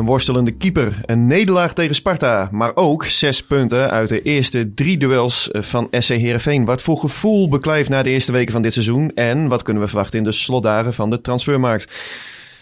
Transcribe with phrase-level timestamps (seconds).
[0.00, 4.98] Een worstelende keeper, een nederlaag tegen Sparta, maar ook zes punten uit de eerste drie
[4.98, 6.64] duels van SC Heerenveen.
[6.64, 9.88] Wat voor gevoel beklijft na de eerste weken van dit seizoen en wat kunnen we
[9.88, 11.92] verwachten in de slotdagen van de transfermarkt?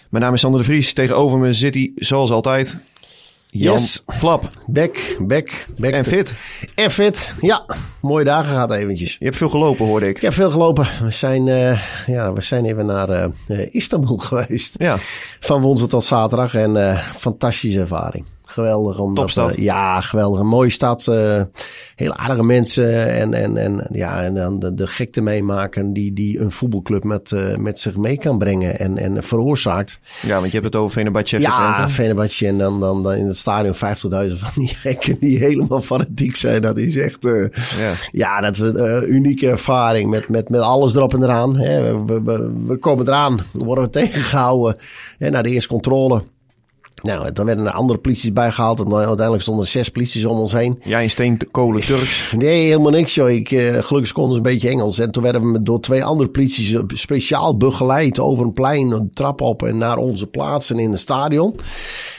[0.09, 2.79] Mijn naam is Sander de Vries, tegenover me zit hij zoals altijd
[3.51, 4.03] Jan Yes.
[4.07, 4.49] Flap.
[4.67, 5.93] Back, back, back.
[5.93, 6.35] En fit.
[6.75, 7.33] En fit.
[7.41, 7.65] Ja,
[8.01, 9.17] mooie dagen gehad eventjes.
[9.19, 10.17] Je hebt veel gelopen hoorde ik.
[10.17, 10.89] Ik heb veel gelopen.
[11.03, 14.75] We zijn, eh, ja, we zijn even naar eh, eh, Istanbul geweest.
[14.79, 14.97] Ja,
[15.41, 16.55] Van woensdag tot zaterdag.
[16.55, 18.25] En fantastische ervaring.
[18.51, 18.99] Geweldig.
[18.99, 19.51] Omdat, Topstad.
[19.51, 20.41] eh, ja, geweldig.
[20.41, 21.07] Een mooie stad.
[21.09, 21.43] eh
[21.95, 23.07] heel aardige mensen.
[23.15, 27.33] En, en, en, ja, en dan de, de gekte meemaken die, die een voetbalclub met,
[27.33, 28.79] eh, met zich mee kan brengen.
[28.79, 30.01] En, en veroorzaakt.
[30.23, 31.89] ja, want je hebt het over Venerbahce Ja.
[31.89, 33.81] Fenerbahce en dan, dan, dan in het stadion 50.000
[34.39, 36.63] van die gekken die helemaal fanatiek zijn.
[36.63, 37.19] Dat is echt,
[37.79, 37.93] Ja.
[38.13, 41.57] ja, dat is een unieke ervaring met, met, met alles erop en eraan.
[41.57, 41.83] Hè.
[42.05, 44.77] We, we, we, we komen eraan, dan worden we tegengehouden
[45.19, 46.23] hè, naar de eerste controle.
[47.03, 50.39] Nou, toen werden er andere polities bijgehaald en dan uiteindelijk stonden er zes polities om
[50.39, 50.81] ons heen.
[50.85, 52.33] Jij in steenkolen Turks.
[52.39, 53.31] Nee, helemaal niks joh.
[53.31, 54.99] Ik, eh, gelukkig konden ze een beetje Engels.
[54.99, 59.11] En toen werden we door twee andere polities eh, speciaal begeleid over een plein, een
[59.13, 61.55] trap op en naar onze plaatsen in het stadion.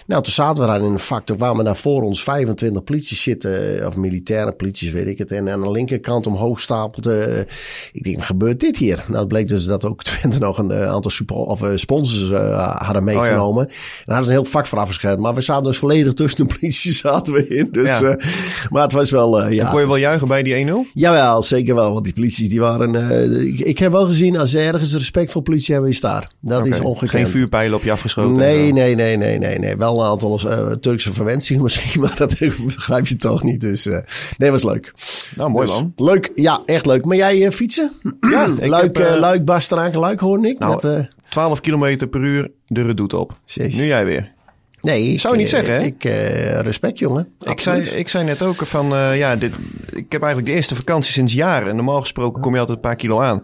[0.05, 1.25] Nou, toen zaten we daar in een vak.
[1.25, 5.31] Toen kwamen daar voor ons 25 polities zitten, eh, of militaire polities, weet ik het.
[5.31, 7.47] En aan de linkerkant omhoog stapelde.
[7.91, 9.03] ik denk, wat gebeurt dit hier?
[9.07, 12.31] Nou, het bleek dus dat ook Twente nog een aantal super, of, sponsors
[12.73, 13.67] hadden meegenomen.
[13.67, 13.73] En
[14.05, 15.23] daar hadden ze een heel vak voor afgescheiden.
[15.23, 17.67] Maar we zaten dus volledig tussen de politie zaten we in.
[17.71, 18.01] Dus, Ja.
[18.01, 18.25] eh,
[18.69, 19.69] maar het was wel, eh, ja.
[19.69, 20.85] Kon je wel juichen bij die 1-0?
[20.93, 21.91] Jawel, zeker wel.
[21.93, 23.09] Want die polities die waren.
[23.09, 26.31] eh, ik, ik heb wel gezien als ze ergens respect voor politie hebben, is daar.
[26.41, 27.09] Dat is ongekend.
[27.11, 28.31] Geen vuurpijlen op je afgeschoten.
[28.31, 29.75] en Nee, nee, nee, nee, nee, nee.
[29.77, 30.39] Wel een aantal
[30.79, 33.61] Turkse verwensingen misschien, maar dat begrijp je toch niet.
[33.61, 33.87] Dus
[34.37, 34.93] nee, was leuk.
[35.35, 35.93] Nou, mooi Dus man.
[35.95, 37.05] Leuk, ja, echt leuk.
[37.05, 37.91] Maar jij fietsen?
[38.31, 40.59] Ja, ik Luik, heb, Luik, Bastenaken, Luik hoorde ik.
[40.59, 40.99] Nou, Met, eh,
[41.29, 43.39] 12 kilometer per uur de redoute op.
[43.45, 43.75] Jezus.
[43.79, 44.31] Nu jij weer.
[44.81, 45.81] Nee, ik, Zou je niet eh, zeggen, hè?
[45.83, 47.33] Ik, eh, respect, jongen.
[47.43, 49.53] Ik zei, ik zei net ook van, eh, ja, dit,
[49.91, 51.69] ik heb eigenlijk de eerste vakantie sinds jaren.
[51.69, 53.43] En normaal gesproken kom je altijd een paar kilo aan.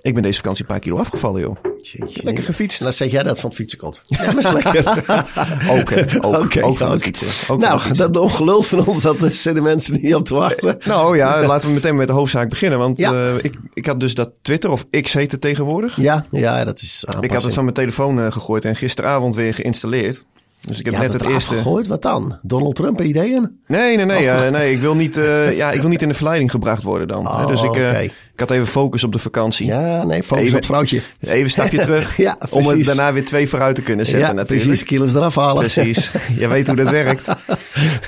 [0.00, 1.56] Ik ben deze vakantie een paar kilo afgevallen, joh.
[1.82, 2.20] Jeetje.
[2.24, 2.80] Lekker gefietst.
[2.82, 4.02] Dan zeg jij dat van het fietsen komt.
[4.04, 4.86] Ja, is lekker.
[5.78, 6.24] Ook, hè.
[6.24, 7.54] Ook, Oké, ook van het fietsen.
[7.54, 8.12] Ook nou, fietsen.
[8.12, 10.78] dat ongelul van ons, dat zitten mensen niet op te wachten.
[10.84, 12.78] Nou ja, laten we meteen met de hoofdzaak beginnen.
[12.78, 13.36] Want Ja.
[13.42, 15.96] ik, ik had dus dat Twitter, of X heet het tegenwoordig.
[15.96, 20.24] Ja, ja, dat is Ik had het van mijn telefoon gegooid en gisteravond weer geïnstalleerd.
[20.60, 21.54] Dus ik heb Je net het eerste...
[21.54, 22.38] Gegooid, wat dan?
[22.42, 23.58] Donald Trump ideeën?
[23.66, 24.28] Nee, nee, nee.
[24.28, 27.08] eh, nee ik, wil niet, eh, ja, ik wil niet in de verleiding gebracht worden
[27.08, 27.26] dan.
[27.28, 29.66] Oh, dus ik, eh, ik had even focus op de vakantie.
[29.66, 31.00] Ja, nee, focus Even- op vrouwtje.
[31.20, 32.16] Even een stapje terug.
[32.16, 34.66] Ja, om het daarna weer twee vooruit te kunnen zetten Ja, natuurlijk.
[34.66, 35.58] precies, kilo's eraf halen.
[35.58, 36.10] Precies.
[36.38, 37.26] Je weet hoe dat werkt.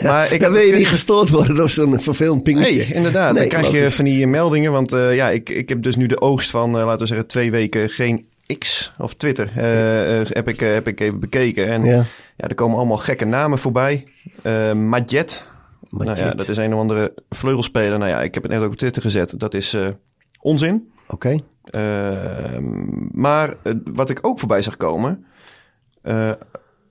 [0.02, 2.76] Maar ik Dan wil je niet gestoord worden door zo'n vervelend pingetje.
[2.76, 3.32] Nee, inderdaad.
[3.32, 4.72] Nee, dan krijg je van die meldingen.
[4.72, 7.88] Want ja, ik, ik heb dus nu de oogst van, laten we zeggen, twee weken
[7.88, 8.24] geen
[8.58, 9.52] X of Twitter.
[9.56, 11.66] eh, eh, heb, ik, eh, heb ik even bekeken.
[11.66, 12.04] En ja.
[12.36, 12.48] Ja.
[12.48, 14.06] er komen allemaal gekke namen voorbij.
[14.42, 15.48] Eh Majet.
[15.90, 17.98] Nou ja, dat is een of andere vleugelspeler.
[17.98, 19.34] Nou ja, ik heb het net ook op Twitter gezet.
[19.40, 19.76] Dat is
[20.40, 20.92] onzin.
[21.08, 21.40] Oké.
[21.70, 22.58] Eh,
[23.12, 25.24] maar wat ik ook voorbij zag komen.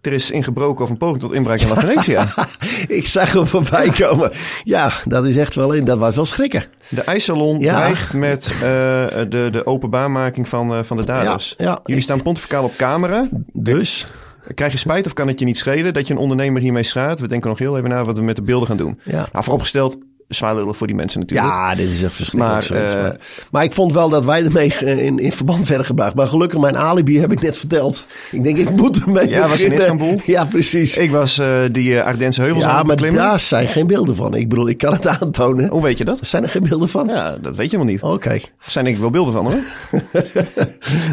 [0.01, 2.25] Er is ingebroken of een poging tot inbraak in La Venezia.
[2.87, 4.31] Ik zag hem voorbij komen.
[4.63, 5.85] Ja, dat is echt wel in.
[5.85, 6.63] Dat was wel schrikken.
[6.89, 7.75] De ijssalon Ja.
[7.75, 11.53] dreigt met eh, de, de openbaarmaking van, eh, van de daders.
[11.57, 11.79] Ja, ja.
[11.83, 13.27] Jullie staan pontificaal op camera.
[13.53, 14.07] Dus,
[14.55, 17.19] Krijg je spijt of kan het je niet schelen dat je een ondernemer hiermee schaadt?
[17.19, 18.99] We denken nog heel even na wat we met de beelden gaan doen.
[19.03, 19.27] ja.
[19.31, 19.97] Nou, vooropgesteld,
[20.29, 21.49] zwaar lullig voor die mensen natuurlijk.
[21.49, 22.69] Ja, dit is echt verschrikkelijk.
[22.69, 23.17] Maar, eh, maar,
[23.51, 26.15] maar ik vond wel dat wij ermee eh, in, in verband werden gebracht.
[26.15, 28.07] Maar gelukkig, mijn alibi heb ik net verteld.
[28.31, 29.71] Ik denk, ik moet ermee Ja, was in.
[29.71, 30.21] Istanbul?
[30.25, 30.97] Ja, precies.
[30.97, 33.23] Ik was eh, die Ardense heuvels aan ja, het maar beklimmen.
[33.23, 34.35] daar zijn geen beelden van.
[34.35, 35.69] Ik bedoel, ik kan het aantonen.
[35.69, 36.19] Hoe weet je dat?
[36.21, 37.07] Zijn er geen beelden van?
[37.07, 38.01] Ja, dat weet je helemaal niet.
[38.03, 38.29] Oké.
[38.29, 39.59] Er zijn denk ik wel beelden van hoor.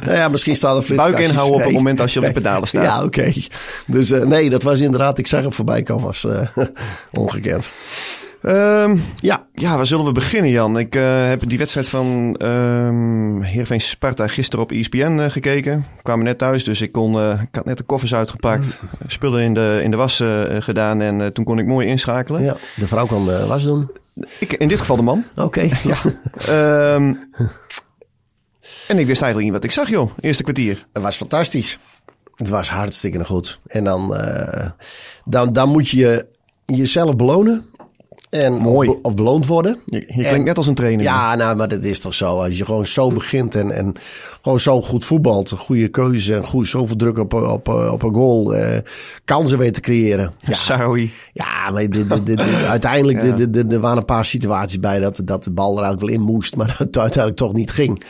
[0.04, 1.30] Nou ja, misschien staat er Buik flitskastjes.
[1.30, 2.84] inhouden op het moment als je op de pedalen staat.
[2.84, 3.32] Ja, oké.
[3.86, 6.26] Dus nee, dat was inderdaad, ik zag hem voorbij komen als
[7.12, 7.70] ongekend.
[8.46, 10.78] Ehm, Ja, ja, waar zullen we beginnen, Jan?
[10.78, 15.86] Ik eh, heb die wedstrijd van ehm Heerenveen Sparta gisteren op ESPN eh, gekeken.
[15.96, 18.80] We kwamen net thuis, dus ik, kon, eh, ik had net de koffers uitgepakt.
[19.06, 20.22] Spullen in de, in de was
[20.58, 22.42] gedaan en toen kon ik mooi inschakelen.
[22.42, 23.90] ja, de vrouw kan eh, was doen.
[24.38, 25.24] Ik, in dit geval de man.
[25.36, 25.60] Oké.
[25.82, 25.96] Ja.
[26.48, 27.14] Ehm,
[28.88, 30.10] en ik wist eigenlijk niet wat ik zag, joh.
[30.20, 30.86] Eerste kwartier.
[30.92, 31.78] Het was fantastisch.
[32.34, 33.60] Het was hartstikke goed.
[33.66, 34.16] En dan,
[35.24, 36.26] dan, dan moet je
[36.66, 37.64] jezelf belonen.
[38.30, 38.88] En Mooi.
[38.88, 39.78] Of, be- of beloond worden.
[39.86, 41.04] Je, je klinkt En- net als een trainer.
[41.04, 42.26] Ja, nou, maar dat is toch zo.
[42.42, 43.94] Als je gewoon zo begint en, en
[44.42, 45.50] gewoon zo goed voetbalt.
[45.50, 48.54] Een goede keuze en goed, zoveel druk op, op, op een goal.
[48.54, 48.78] eh,
[49.24, 50.34] kansen weet te creëren.
[50.38, 51.12] Ja, Saoui.
[51.32, 53.22] ja maar dit, dit, dit- dit- uiteindelijk
[53.54, 53.62] Ja.
[53.74, 56.56] er waren een paar situaties bij dat, dat de bal er eigenlijk wel in moest.
[56.56, 58.02] Maar dat het uiteindelijk toch niet ging.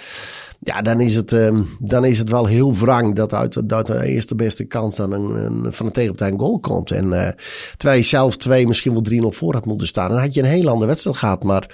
[0.61, 4.07] Ja, dan is het, ehm, dan is het wel heel wrang dat uit, uit de
[4.07, 6.91] eerste beste kans dan een, een, van de tegenpartij een goal komt.
[6.91, 7.33] En eh
[7.77, 10.09] terwijl je zelf twee, misschien wel 3-0 voor had moeten staan.
[10.09, 11.43] Dan had je een heel andere wedstrijd gehad.
[11.43, 11.69] Maar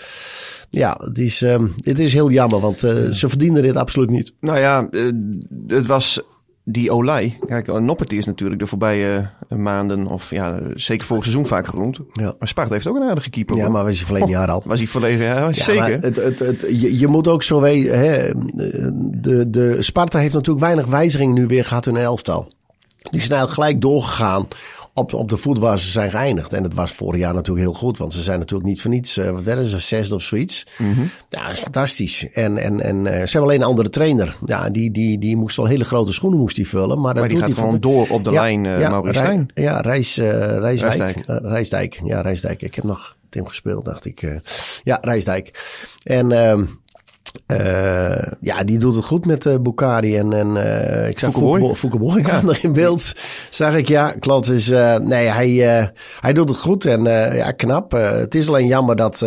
[0.71, 4.33] ja, het is, ehm, het is heel jammer, want eh, ze verdienden dit absoluut niet.
[4.41, 5.11] Nou ja, eh,
[5.67, 6.21] het was
[6.65, 7.39] die Olij.
[7.47, 11.99] Kijk, Noppert is natuurlijk de voorbije eh, maanden, of ja, zeker vorig seizoen vaak geroemd.
[12.13, 12.35] Ja.
[12.39, 13.57] Maar Sparta heeft ook een aardige keeper.
[13.57, 13.73] Ja, hoor.
[13.73, 14.63] maar was je verleden jaar al.
[14.65, 15.25] Was hij verlegen?
[15.25, 16.01] Ja, Ja, zeker.
[16.01, 18.31] Het, het, het, je, je moet ook zo weten, hè,
[19.21, 22.53] de, de Sparta heeft natuurlijk weinig wijzigingen nu weer gehad in elftal.
[23.11, 24.47] Die zijn eigenlijk gelijk doorgegaan
[24.95, 26.53] op, op de voet waar ze zijn geëindigd.
[26.53, 29.17] En het was vorig jaar natuurlijk heel goed, want ze zijn natuurlijk niet voor niets,
[29.17, 30.67] eh, wat werden ze, zesde of zoiets.
[31.29, 32.29] Ja, dat is fantastisch.
[32.33, 34.37] En, en, en eh, ze hebben alleen een andere trainer.
[34.47, 37.01] Ja, die, die, die moest wel hele grote schoenen moest die vullen.
[37.01, 39.51] Maar, maar die gaat hij gewoon door op de lijn, uh, Maurice Rij- Stijn.
[39.55, 40.95] ja, Reis, eh, Rijsdijk.
[40.95, 41.43] Rijsdijk.
[41.43, 42.01] Rijsdijk.
[42.05, 42.63] Ja, Rijsdijk.
[42.63, 44.41] Ik heb nog Tim gespeeld, dacht ik.
[44.83, 45.51] ja, Rijsdijk.
[46.03, 46.31] En
[47.47, 51.75] eh, ja, die doet het goed met eh Bukari en, en eh, ik zag Foukeboy.
[51.75, 53.13] Foukeboy kwam er in beeld.
[53.51, 54.47] Zag ik, ja, klopt.
[54.47, 54.69] Dus
[55.01, 55.51] nee, hij,
[56.21, 57.03] hij doet het goed en
[57.35, 57.93] ja, knap.
[57.93, 59.27] Het is alleen jammer dat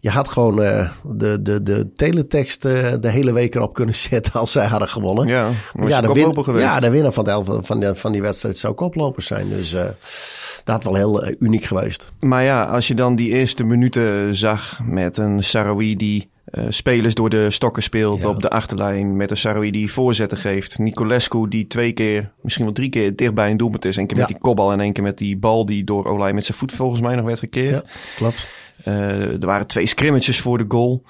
[0.00, 4.66] je had gewoon de, de, de teletext de hele week erop kunnen zetten als zij
[4.66, 5.26] hadden gewonnen.
[5.26, 6.64] Ja, je de koploper win- geweest.
[6.64, 9.48] Ja, de winnaar van, de, elf- van, de, van die wedstrijd zou koplopers zijn.
[9.48, 9.70] Dus
[10.64, 12.08] dat had wel heel uniek geweest.
[12.20, 17.14] Maar ja, als je dan die eerste minuten zag met een Sarawi die eh, spelers
[17.14, 18.28] door de stokken speelt Ja.
[18.28, 19.16] op de achterlijn.
[19.16, 20.78] Met een Sarawi die voorzetten geeft.
[20.78, 23.96] Nicolescu die twee keer, misschien wel drie keer dichtbij een doelpunt is.
[23.96, 24.22] Eén keer Ja.
[24.22, 26.72] met die kopbal en één keer met die bal die door Olij met zijn voet
[26.72, 27.70] volgens mij nog werd gekeerd.
[27.74, 27.82] Ja,
[28.16, 28.48] klopt.
[28.84, 31.02] Eh, er waren twee scrimmages voor de goal.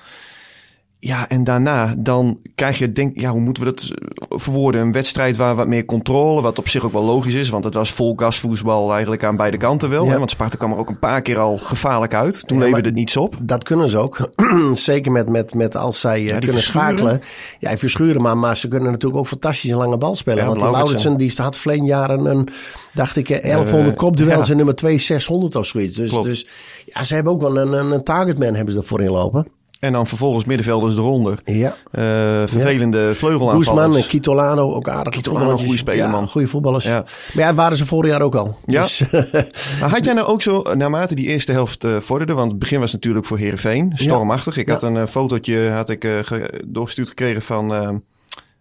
[1.03, 4.81] Ja, en daarna dan krijg je, denk, ja, hoe moeten we dat eh, verwoorden?
[4.81, 7.75] Een wedstrijd waar wat meer controle, wat op zich ook wel logisch is, want het
[7.75, 10.05] was vol gasvoetbal eigenlijk aan beide kanten wel.
[10.05, 10.11] Ja.
[10.11, 10.19] Hè?
[10.19, 12.47] Want Sparta kwam er ook een paar keer al gevaarlijk uit.
[12.47, 13.37] Toen Ja, leverde het niets op.
[13.43, 14.31] Dat kunnen ze ook.
[14.73, 16.89] Zeker met, met, met als zij eh, kunnen verschuren.
[16.89, 17.21] schakelen.
[17.59, 20.47] Ja, verschuren, maar, maar ze kunnen natuurlijk ook fantastisch een lange bal spelen.
[20.47, 21.17] Want die Lauritsen.
[21.17, 22.49] Die had verleden jaar een,
[22.95, 24.51] dacht ik, eh, 1100 kopduels ja.
[24.51, 25.97] en nummer 2 600 of zoiets.
[25.97, 26.27] Dus, Klopt.
[26.27, 26.47] dus
[26.87, 29.47] ja, ze hebben ook wel een, een, een targetman hebben ze ervoor inlopen.
[29.81, 31.41] En dan vervolgens middenvelders eronder.
[31.45, 31.69] Ja.
[31.91, 32.03] Eh,
[32.47, 34.07] vervelende Guzman en vleugelaanvallers.
[34.07, 35.15] Kitolano, ook aardig.
[35.15, 36.29] Kitolano, goede speler, man.
[36.29, 36.85] Goede voetballers.
[36.85, 37.05] Ja.
[37.35, 38.57] Maar ja, waren ze vorig jaar ook al.
[38.67, 38.83] Ja.
[38.83, 39.05] Dus,
[39.81, 42.81] Maar had jij nou ook zo, naarmate die eerste helft eh, vorderde, want het begin
[42.81, 44.57] was natuurlijk voor Heerenveen, stormachtig.
[44.57, 44.73] Ik Ja.
[44.73, 48.03] had een eh, fotootje had ik, ge- doorgestuurd gekregen van,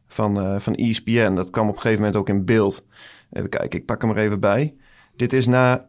[0.08, 1.34] van, van ESPN.
[1.36, 2.84] Dat kwam op een gegeven moment ook in beeld.
[3.32, 4.74] Even kijken, ik pak hem er even bij.
[5.16, 5.86] Dit is na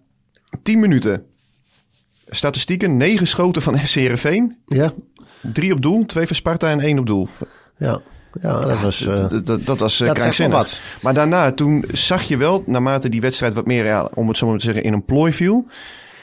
[0.62, 1.25] 10 minuten.
[2.29, 4.56] Statistieken, 9 schoten van SC Heerenveen.
[4.67, 4.93] ja,
[5.41, 7.29] 3 op doel, 2 voor Sparta en 1 op doel.
[7.77, 8.01] ja,
[8.41, 9.07] ja, dat was...
[9.07, 10.81] eh, dat, dat, dat was eh, dat.
[11.03, 14.47] Maar daarna, toen zag je wel, naarmate die wedstrijd wat meer, ja, om het zo
[14.47, 15.67] maar te zeggen, in een plooi viel,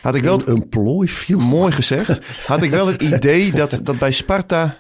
[0.01, 1.39] had ik wel het een, plooi viel.
[1.39, 4.77] mooi gezegd, had ik wel het idee dat, dat bij Sparta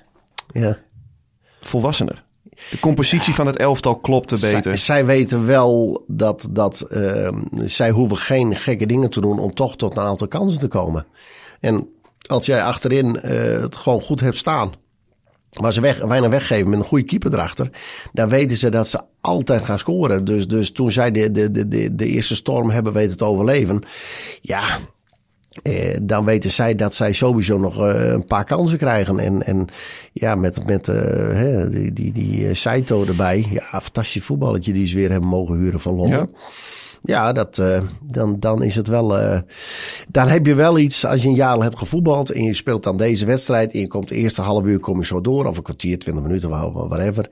[0.51, 0.77] Ja.
[1.61, 2.25] volwassener.
[2.69, 4.61] De compositie van het elftal klopte beter.
[4.63, 9.53] Zij, zij weten wel dat, dat ehm, zij hoeven geen gekke dingen te doen om
[9.53, 11.05] toch tot een aantal kansen te komen.
[11.59, 11.87] En
[12.27, 14.71] als jij achterin eh, het gewoon goed hebt staan,
[15.49, 17.69] waar ze weg, weinig weggeven met een goede keeper erachter,
[18.13, 20.25] dan weten ze dat ze altijd gaan scoren.
[20.25, 23.83] Dus, dus toen zij de, de, de, de eerste storm hebben weten te overleven,
[24.41, 24.79] ja,
[25.63, 29.19] eh, dan weten zij dat zij sowieso nog eh, een paar kansen krijgen.
[29.19, 29.67] En, en
[30.19, 30.95] ja, met, met eh,
[31.33, 33.45] hè, die, die, die eh, Saito erbij.
[33.49, 36.29] Ja, fantastisch voetballetje die ze weer hebben mogen huren van Londen.
[37.03, 39.07] Ja, dat, eh, dan, dan is het wel.
[40.07, 42.97] dan heb je wel iets als je een jaar hebt gevoetbald en je speelt dan
[42.97, 43.73] deze wedstrijd.
[43.73, 46.23] En je komt de eerste half uur kom je zo door, of een kwartier, twintig
[46.23, 47.29] minuten, whatever.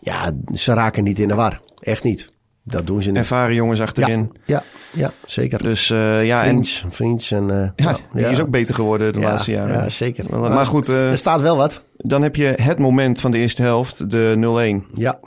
[0.00, 1.60] Ja, ze raken niet in de war.
[1.80, 2.34] Echt niet.
[2.68, 3.18] Dat doen ze niet.
[3.18, 4.32] Ervaren jongens achterin.
[4.44, 5.62] Ja, ja, ja, zeker.
[5.62, 7.50] Dus eh, ja, en Vriends, en...
[7.76, 9.74] eh, ja, die is ook beter geworden de laatste jaren.
[9.74, 10.24] Ja, zeker.
[10.30, 11.82] Maar, maar goed, eh, er staat wel wat.
[11.96, 14.90] dan heb je het moment van de eerste helft, de 0-1.
[14.94, 15.18] Ja.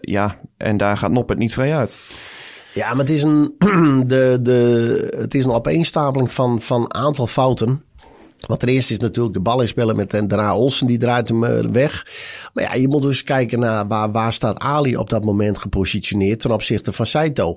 [0.00, 1.96] Ja, en daar gaat Noppert niet vrij uit.
[2.72, 3.54] Ja, maar het is een,
[4.06, 7.82] de, de, het is een opeenstapeling van, van aantal fouten.
[8.46, 11.44] Want ten eerste is natuurlijk de bal inspelen met en daarna Olsen, die draait hem
[11.44, 12.06] eh, weg.
[12.52, 16.40] Maar ja, je moet dus kijken naar waar, waar staat Ali op dat moment gepositioneerd
[16.40, 17.56] ten opzichte van Saito.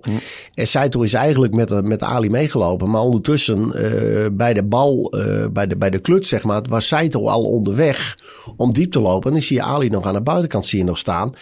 [0.53, 2.89] En Saito is eigenlijk met, met Ali meegelopen.
[2.89, 5.13] Maar ondertussen uh, bij de bal,
[5.51, 8.17] bij, de, bij de kluts zeg maar, was Saito al onderweg
[8.57, 9.27] om diep te lopen.
[9.27, 11.33] En dan zie je Ali nog aan de buitenkant zie je nog staan.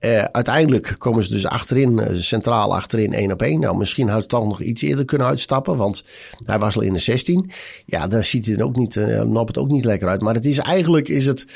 [0.00, 3.60] Uh, uiteindelijk komen ze dus achterin, uh, centraal achterin, één op één.
[3.60, 6.04] Nou, misschien had hij toch nog iets eerder kunnen uitstappen, want
[6.44, 7.50] hij was al in de 16.
[7.84, 10.22] Ja, dan ziet hij er ook niet, uh, het ook niet lekker uit.
[10.22, 11.46] Maar het is eigenlijk, is het,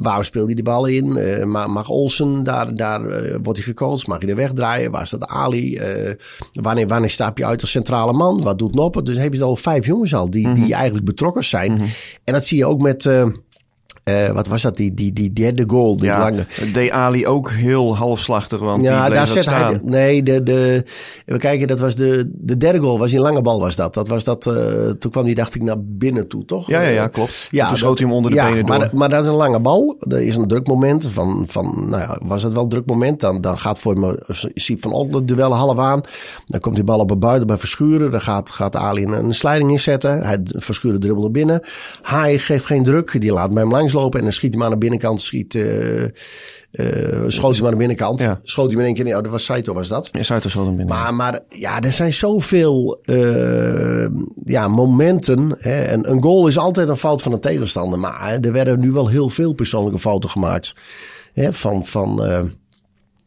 [0.00, 1.48] waar speelt hij de bal in?
[1.50, 3.02] mag Olsen, daar, daar
[3.42, 4.06] wordt hij gecoacht.
[4.06, 4.90] Mag hij er wegdraaien?
[4.90, 5.80] Waar staat Ali?
[6.52, 8.42] wanneer, wanneer stap je uit als centrale man?
[8.42, 9.04] Wat doet Noppen?
[9.04, 10.64] Dus heb je al vijf jongens al die, mm -hmm.
[10.64, 11.72] die eigenlijk betrokken zijn.
[11.72, 11.88] Mm -hmm.
[12.24, 13.08] En dat zie je ook met...
[14.04, 14.76] Uh, wat was dat?
[14.76, 15.96] Die, die, die derde goal.
[15.96, 16.46] Die ja, lange.
[16.72, 18.60] deed Ali ook heel halfslachtig.
[18.60, 19.72] Want ja, die daar zet staan.
[19.72, 19.80] hij.
[19.82, 20.84] Nee, de, de,
[21.26, 22.98] we kijken, dat was de, de derde goal.
[22.98, 23.94] Was in lange bal was dat.
[23.94, 24.54] dat, was dat uh,
[24.98, 26.66] toen kwam die, dacht ik, naar binnen toe, toch?
[26.66, 27.48] Ja, ja, ja klopt.
[27.50, 28.88] Ja, toen schoot hij hem onder de ja, benen maar, door.
[28.92, 29.96] Maar dat is een lange bal.
[30.08, 31.06] Er is een druk moment.
[31.12, 33.20] Van, van, nou ja, was het wel een druk moment?
[33.20, 34.22] Dan, dan gaat voor me
[34.54, 36.00] Siep van het duel half aan.
[36.46, 38.10] Dan komt die bal op een buiten bij Verschuren.
[38.10, 40.22] Dan gaat, gaat Ali een, een slijding inzetten.
[40.22, 41.60] Hij Verschuren dribbelt naar binnen.
[42.02, 43.20] Hij geeft geen druk.
[43.20, 45.54] Die laat bij hem langslopen en dan schiet hij maar aan de binnenkant schiet.
[45.54, 46.08] Uh, uh,
[47.26, 48.20] schoot hij maar aan de binnenkant.
[48.20, 48.40] Ja.
[48.42, 49.06] Schoot hij met één keer.
[49.06, 50.08] Ja, dat was Saito, was dat.
[50.12, 50.94] Ja, Saito schoot hem binnen.
[50.94, 54.06] Maar, maar ja, er zijn zoveel uh,
[54.44, 55.56] ja, momenten.
[55.58, 55.82] Hè.
[55.82, 57.98] En een goal is altijd een fout van een tegenstander.
[57.98, 60.74] Maar hè, er werden nu wel heel veel persoonlijke fouten gemaakt.
[61.32, 62.22] Hè, van, van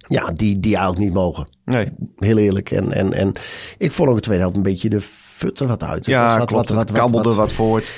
[0.08, 1.48] ja, die, die eigenlijk niet mogen.
[1.66, 1.92] Nee.
[2.16, 2.72] Heel eerlijk.
[2.72, 3.34] En, en, en
[3.78, 5.02] ik vond ook de tweede helft een beetje de
[5.39, 6.06] er wat uit.
[6.06, 6.70] Ja, was wat, klopt.
[6.70, 7.94] Wat, het kabbelde wat, wat, voort.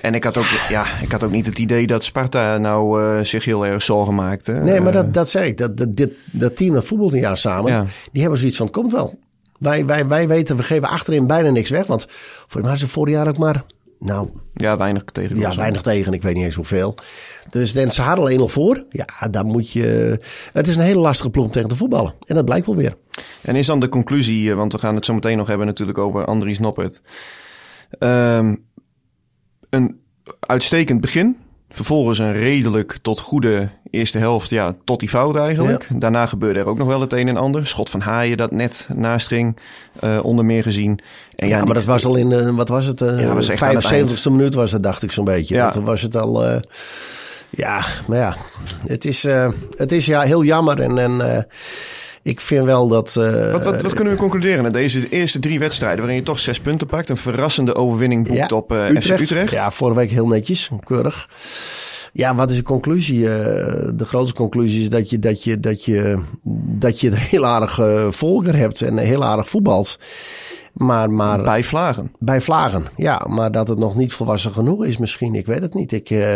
[0.00, 3.24] En ik had ook, ja, ik had ook niet het idee dat Sparta nou uh,
[3.24, 4.52] zich heel erg zorgen maakte.
[4.52, 5.56] Nee, maar dat, dat zei ik.
[5.56, 7.72] Dat, dat, dit, dat team dat voetbalt een jaar samen.
[7.72, 7.84] Ja.
[8.12, 9.18] Die hebben zoiets van, het komt wel.
[9.58, 11.86] Wij, wij, wij weten, we geven achterin bijna niks weg.
[11.86, 12.06] Want
[12.46, 13.64] voor mij is het vorig jaar ook maar...
[13.98, 15.36] Nou, ja, weinig tegen.
[15.36, 16.12] Ja, weinig tegen.
[16.12, 16.94] Ik weet niet eens hoeveel.
[17.50, 18.84] Dus dan ze hadden al 1-0 voor.
[18.90, 20.18] Ja, dan moet je...
[20.52, 22.14] Het is een hele lastige ploeg om tegen te voetballen.
[22.26, 22.96] En dat blijkt wel weer.
[23.42, 26.24] En is dan de conclusie, want we gaan het zo meteen nog hebben natuurlijk over
[26.24, 27.02] Andries Noppert.
[27.98, 28.64] Um,
[29.70, 30.00] een
[30.40, 31.36] uitstekend begin.
[31.70, 35.86] Vervolgens een redelijk tot goede eerste helft, ja, tot die fout eigenlijk.
[35.90, 35.98] Ja.
[35.98, 37.66] Daarna gebeurde er ook nog wel het een en ander.
[37.66, 39.58] Schot van Haaien dat net naast ging,
[40.04, 41.00] uh, onder meer gezien.
[41.36, 43.00] En ja, ja maar dat was al in, uh, wat was het?
[43.00, 45.54] Uh, ja, was 75ste minuut was het, dacht ik zo'n beetje.
[45.54, 45.70] Ja.
[45.70, 46.60] Toen was het al...
[47.50, 48.36] Ja, maar ja,
[48.86, 50.80] het is, uh, het is ja, heel jammer.
[50.80, 51.38] En, en uh,
[52.22, 53.16] ik vind wel dat.
[53.18, 56.38] Uh, wat, wat, wat, kunnen we concluderen na deze eerste drie wedstrijden, waarin je toch
[56.38, 57.10] zes punten pakt?
[57.10, 59.04] Een verrassende overwinning boekt ja, op Utrecht.
[59.04, 59.52] FC Utrecht.
[59.52, 61.28] Ja, vorige week heel netjes, keurig.
[62.12, 63.20] Ja, wat is de conclusie?
[63.22, 66.22] De grootste conclusie is dat je, dat je, dat je,
[66.78, 67.80] dat je een heel aardig
[68.10, 69.98] volger hebt en heel aardig voetbalt.
[70.72, 72.12] Maar, maar, bij Vlagen.
[72.18, 73.26] Bij Vlagen, ja.
[73.28, 75.34] Maar dat het nog niet volwassen genoeg is misschien.
[75.34, 75.92] Ik weet het niet.
[75.92, 76.34] Ik, uh,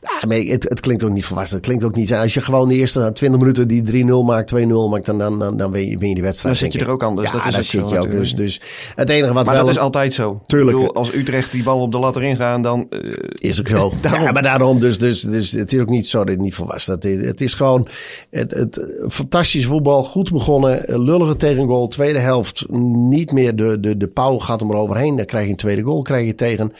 [0.00, 1.56] ja, maar het, het klinkt ook niet volwassen.
[1.56, 2.14] Het klinkt ook niet...
[2.14, 4.58] Als je gewoon de eerste 20 minuten die 3-0 maakt, 2-0
[4.90, 5.06] maakt...
[5.06, 6.60] dan, dan, dan, dan win, je, win je die wedstrijd.
[6.60, 7.30] Dan zit je er ook anders.
[7.30, 8.10] Ja, dat is dat zit je ook.
[8.10, 8.60] Dus, dus
[8.94, 9.64] het enige wat maar wel...
[9.64, 10.40] dat is altijd zo.
[10.46, 10.76] Tuurlijk.
[10.76, 12.86] Bedoel, als Utrecht die bal op de lat erin gaan, dan...
[12.90, 13.92] Uh, is ook zo.
[14.02, 15.52] ja, maar daarom dus, dus, dus...
[15.52, 17.26] Het is ook niet zo dat het niet volwassen het is.
[17.26, 17.88] Het is gewoon...
[18.30, 20.02] Het, het, fantastisch voetbal.
[20.02, 21.02] Goed begonnen.
[21.04, 21.88] Lullige tegengoal.
[21.88, 22.64] Tweede helft.
[22.68, 25.16] Niet meer de, de, de pauw gaat hem eroverheen.
[25.16, 26.72] Dan krijg je een tweede goal krijg je tegen.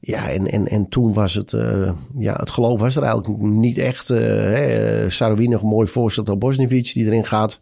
[0.00, 3.78] Ja, en, en, en toen was het, uh, ja, het geloof was er eigenlijk niet
[3.78, 4.10] echt.
[4.10, 7.60] Uh, Saroui nog mooi voorstel op Bosniewicz die erin gaat.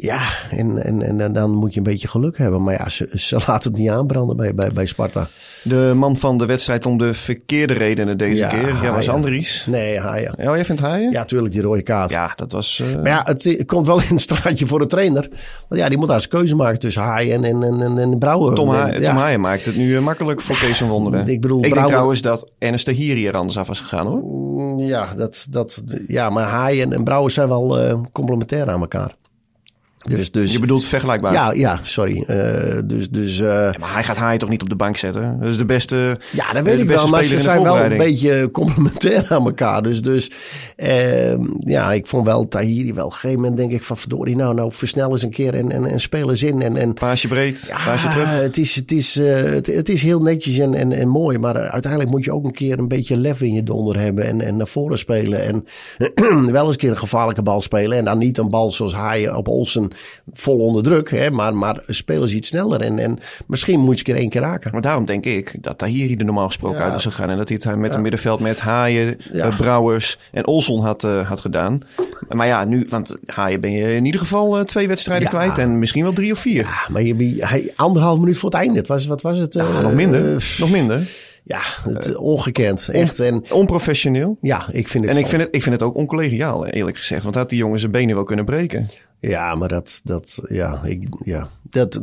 [0.00, 2.62] Ja, en, en, en dan moet je een beetje geluk hebben.
[2.62, 5.28] Maar ja, ze, ze laten het niet aanbranden bij, bij, bij Sparta.
[5.62, 8.82] De man van de wedstrijd om de verkeerde redenen deze ja, keer.
[8.82, 9.08] Ja, was.
[9.08, 9.66] Andries.
[9.66, 10.34] Nee, Haaien.
[10.38, 11.12] Oh, jij vindt Haaien?
[11.12, 12.10] Ja, tuurlijk, die rode kaart.
[12.10, 12.82] Ja, dat was...
[12.84, 12.94] Uh...
[13.02, 15.28] Maar ja, het, het, komt wel in het straatje voor de trainer.
[15.68, 18.54] Want ja, die moet daar eens keuze maken tussen Haaien en, en, en, en Brouwer.
[18.54, 19.08] Tom, ha en, ja.
[19.08, 21.28] Tom Haaien maakt het nu makkelijk voor Kees van Wonderen.
[21.28, 21.76] Ik bedoel, ik Brouwer...
[21.76, 24.80] denk trouwens dat Ernest de hier hier anders af was gegaan, hoor.
[24.80, 29.14] Ja, dat, dat, ja maar Haaien en Brouwer zijn wel uh, complementair aan elkaar.
[30.08, 31.32] Dus, dus, je bedoelt vergelijkbaar?
[31.32, 32.24] Ja, ja sorry.
[32.28, 35.36] Uh, dus, dus, uh, ja, maar hij gaat Haaien toch niet op de bank zetten?
[35.40, 37.08] Dat is de beste Ja, dat weet ik wel.
[37.08, 39.82] Maar ze zijn wel een beetje complementair aan elkaar.
[39.82, 40.30] Dus, dus
[40.76, 44.36] uh, ja, ik vond wel Tahiri wel op een gegeven moment denk ik van verdorie
[44.36, 46.62] nou, nou versnel eens een keer en, en, en speel eens in.
[46.62, 48.40] En, en, paasje breed, ja, paasje terug.
[48.40, 51.38] Het is, het is, het, het, is heel netjes en, en, en mooi.
[51.38, 54.24] Maar uiteindelijk moet je ook een keer een beetje lef in je donder hebben.
[54.24, 55.42] En, en naar voren spelen.
[55.42, 55.64] En
[56.52, 57.98] wel eens een keer een gevaarlijke bal spelen.
[57.98, 59.90] En dan niet een bal zoals Haaien op Olsen
[60.32, 61.10] vol onder druk.
[61.10, 62.80] Hè, maar, maar spelen ze iets sneller.
[62.80, 64.72] En, en misschien moet je keer één keer raken.
[64.72, 66.84] Maar daarom denk ik dat Tahiri er normaal gesproken Ja.
[66.84, 67.30] uit was gegaan.
[67.30, 69.44] En dat hij het met een middenveld met Haaien, Ja.
[69.46, 71.80] eh, Brouwers en Olson had, eh, had gedaan.
[72.28, 75.58] Maar ja, nu, want Haaien ben je in ieder geval eh, twee wedstrijden kwijt.
[75.58, 76.62] En misschien wel drie of vier.
[76.62, 78.78] Ja, maar je, hij, anderhalf minuut voor het einde.
[78.78, 79.56] Het was, wat was het?
[79.56, 80.34] Eh, nog minder.
[80.34, 81.08] eh, nog minder.
[81.44, 82.88] ja, het, ongekend.
[82.92, 83.20] Echt.
[83.20, 84.36] En Onprofessioneel.
[84.40, 87.22] ja, ik vind het En ik vind, het, ik vind het ook oncollegiaal, eerlijk gezegd.
[87.22, 88.88] Want had die jongen zijn benen wel kunnen breken.
[89.20, 92.00] Ja, maar dat, dat, ja, ik, ja, dat,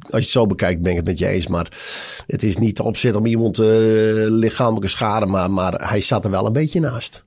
[0.00, 1.46] als je het zo bekijkt, ben ik het met je eens.
[1.46, 1.72] Maar
[2.26, 3.66] het is niet opzet om iemand eh,
[4.28, 7.24] lichamelijke schade, maar, maar hij zat er wel een beetje naast.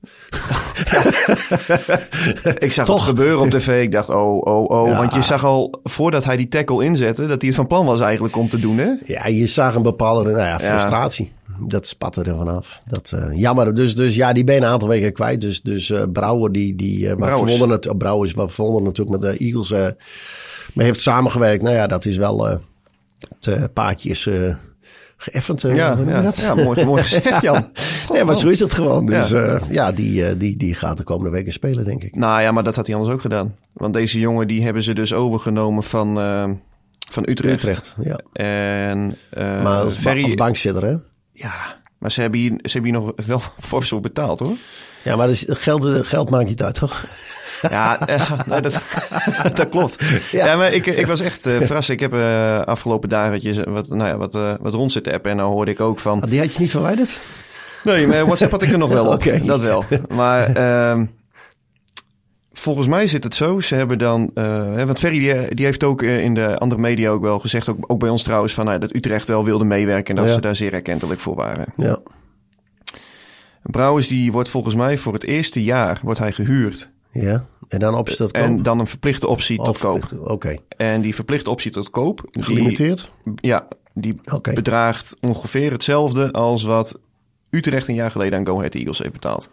[2.58, 2.96] Ik zag Toch?
[2.96, 3.82] het gebeuren op tv.
[3.82, 4.88] Ik dacht, oh, oh, oh.
[4.88, 4.96] Ja.
[4.96, 8.00] Want je zag al, voordat hij die tackle inzette, dat hij het van plan was
[8.00, 8.90] eigenlijk om te doen, hè?
[9.04, 10.58] Ja, je zag een bepaalde nou ja, Ja.
[10.58, 11.32] frustratie.
[11.66, 12.82] Dat spatte er vanaf.
[12.86, 13.74] Dat, eh, jammer.
[13.74, 15.40] Dus, dus ja, die ben je een aantal weken kwijt.
[15.40, 17.50] Dus, dus eh, Brouwer, die, die uh, Brouwers.
[17.50, 19.86] Verwonder, het, Brouwer is wat Verwonder natuurlijk met de Eagles eh
[20.74, 21.62] mee heeft samengewerkt.
[21.62, 22.60] Nou ja, dat is wel,
[23.40, 24.28] het paadje is
[25.16, 25.60] geëffend.
[25.60, 25.98] Ja,
[26.34, 27.70] ja, mooi, mooi gezegd, Jan.
[28.12, 29.06] Nee, maar zo is het gewoon.
[29.06, 29.44] Dus Ja.
[29.44, 32.14] ja, ja die, die, die gaat de komende weken spelen, denk ik.
[32.14, 33.56] Nou ja, maar dat had hij anders ook gedaan.
[33.72, 36.14] Want deze jongen, die hebben ze dus overgenomen van,
[37.10, 37.62] van Utrecht.
[37.62, 38.18] Utrecht, ja.
[38.32, 40.96] En Maar als, Ferry, als bankzitter, hè?
[41.32, 41.52] Ja,
[41.98, 44.54] maar ze hebben, hier, ze hebben hier nog wel fors betaald, hoor.
[45.02, 47.04] Ja, maar dus, geld, geld maakt niet uit, toch?
[47.70, 48.30] Ja, eh,
[48.62, 48.80] dat,
[49.54, 49.96] dat klopt.
[50.30, 50.46] Ja.
[50.46, 50.56] Ja.
[50.56, 51.90] maar ik, ik was echt eh, verrast.
[51.90, 55.30] Ik heb eh, afgelopen dagen wat, nou ja, wat, wat rond zitten appen.
[55.30, 56.22] En dan hoorde ik ook van...
[56.22, 57.20] Ah, Die had je niet verwijderd?
[57.84, 59.12] Nee, maar WhatsApp had ik er nog wel op.
[59.12, 59.40] Oké.
[59.44, 59.84] Dat wel.
[60.08, 61.04] Maar ehm,
[62.62, 63.60] volgens mij zit het zo.
[63.60, 64.30] Ze hebben dan...
[64.34, 67.68] eh, want Ferry die, die heeft ook eh, in de andere media ook wel gezegd...
[67.68, 68.54] ook, ook bij ons trouwens...
[68.54, 70.16] Van, nou, dat Utrecht wel wilde meewerken...
[70.16, 71.66] en dat ze daar zeer erkentelijk voor waren.
[71.76, 71.98] Ja.
[73.62, 76.00] Brouwers die wordt volgens mij voor het eerste jaar...
[76.02, 76.90] wordt hij gehuurd.
[77.12, 77.46] Ja.
[77.68, 78.42] En dan optie tot koop?
[78.42, 80.04] En dan een verplichte optie tot koop.
[80.24, 80.56] Oké.
[80.76, 82.28] En die verplichte optie tot koop...
[82.30, 83.10] die- Gelimiteerd?
[83.36, 84.20] Ja, die
[84.54, 86.98] bedraagt ongeveer hetzelfde als wat
[87.50, 89.48] Utrecht een jaar geleden aan Go Ahead Eagles heeft betaald.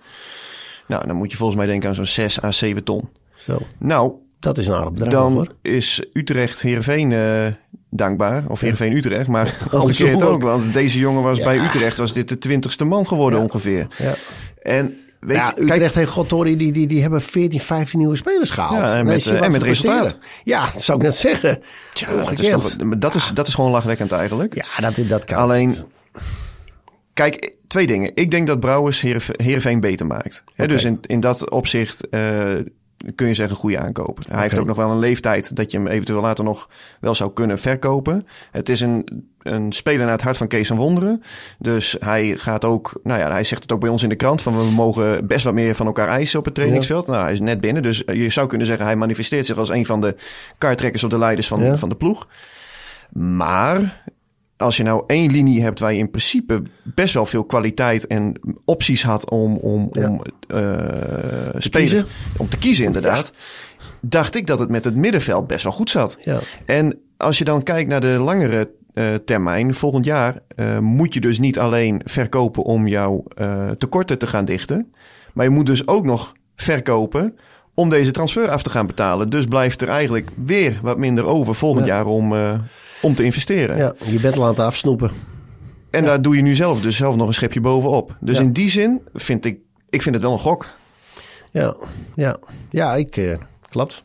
[0.90, 3.10] Nou, dan moet je volgens mij denken aan zo'n 6 à 7 ton.
[3.38, 3.62] Zo.
[3.78, 5.48] Nou, Dat is een aardig bedrag, dan hoor.
[5.62, 7.46] is Utrecht Heerenveen eh
[7.92, 8.44] dankbaar.
[8.48, 10.42] Of Heerenveen Utrecht, maar omgekeerd ook.
[10.42, 11.44] Want deze jongen was Ja.
[11.44, 13.46] bij Utrecht, was dit de twintigste man geworden Ja.
[13.46, 13.88] ongeveer.
[13.98, 14.14] Ja.
[14.62, 18.16] En weet ja, je, Utrecht kijk, heeft Gottori, die, die, die hebben 14, 15 nieuwe
[18.16, 18.88] spelers gehaald.
[18.88, 20.12] Ja, en met, eh, en met presteren.
[20.44, 21.60] Ja, dat zou ik net zeggen.
[21.94, 24.56] tja, dat, is toch, dat, is, dat is gewoon lachwekkend eigenlijk.
[24.56, 25.38] Ja, dat, dat kan.
[25.38, 25.76] Alleen,
[27.14, 28.12] kijk, twee dingen.
[28.14, 30.44] Ik denk dat Brouwers Heerenve- Heerenveen beter maakt.
[30.56, 32.22] Dus in, in dat opzicht eh,
[33.16, 34.20] kun je zeggen goede aankoop.
[34.30, 37.34] Hij heeft ook nog wel een leeftijd dat je hem eventueel later nog wel zou
[37.34, 38.26] kunnen verkopen.
[38.52, 41.24] Het is een, een speler naar het hart van Kees van Wonderen.
[41.60, 44.42] Dus hij gaat ook, nou ja, hij zegt het ook bij ons in de krant
[44.42, 47.08] van we mogen best wat meer van elkaar eisen op het trainingsveld.
[47.08, 47.82] Nou, hij is net binnen.
[47.84, 50.16] Dus je zou kunnen zeggen hij manifesteert zich als een van de
[50.58, 51.78] kaarttrekkers of de leiders van, Ja.
[51.78, 52.28] van de ploeg.
[53.14, 54.02] Maar
[54.62, 58.34] als je nou één linie hebt waar je in principe best wel veel kwaliteit en
[58.66, 60.10] opties had om, om, Ja.
[60.10, 60.58] om eh
[61.58, 62.06] spelen, kiezen.
[62.38, 63.32] om te kiezen inderdaad,
[64.02, 66.18] dacht ik dat het met het middenveld best wel goed zat.
[66.24, 66.40] Ja.
[66.66, 71.20] En als je dan kijkt naar de langere eh, termijn, volgend jaar eh, moet je
[71.20, 73.24] dus niet alleen verkopen om jouw
[73.78, 74.94] tekorten te gaan dichten,
[75.34, 77.38] maar je moet dus ook nog verkopen
[77.80, 79.30] om deze transfer af te gaan betalen.
[79.30, 81.94] Dus blijft er eigenlijk weer wat minder over volgend Ja.
[81.96, 82.54] jaar om, eh,
[83.02, 83.78] om te investeren.
[83.78, 85.12] ja, je bent laten afsnoepen.
[85.92, 88.16] En daar doe je nu zelf dus zelf nog een schepje bovenop.
[88.20, 88.44] Dus Ja.
[88.44, 90.66] in die zin vind ik, ik vind het wel een gok.
[91.52, 91.76] Ja,
[92.16, 92.38] ja,
[92.70, 93.38] ja, ik, eh,
[93.70, 94.04] klopt.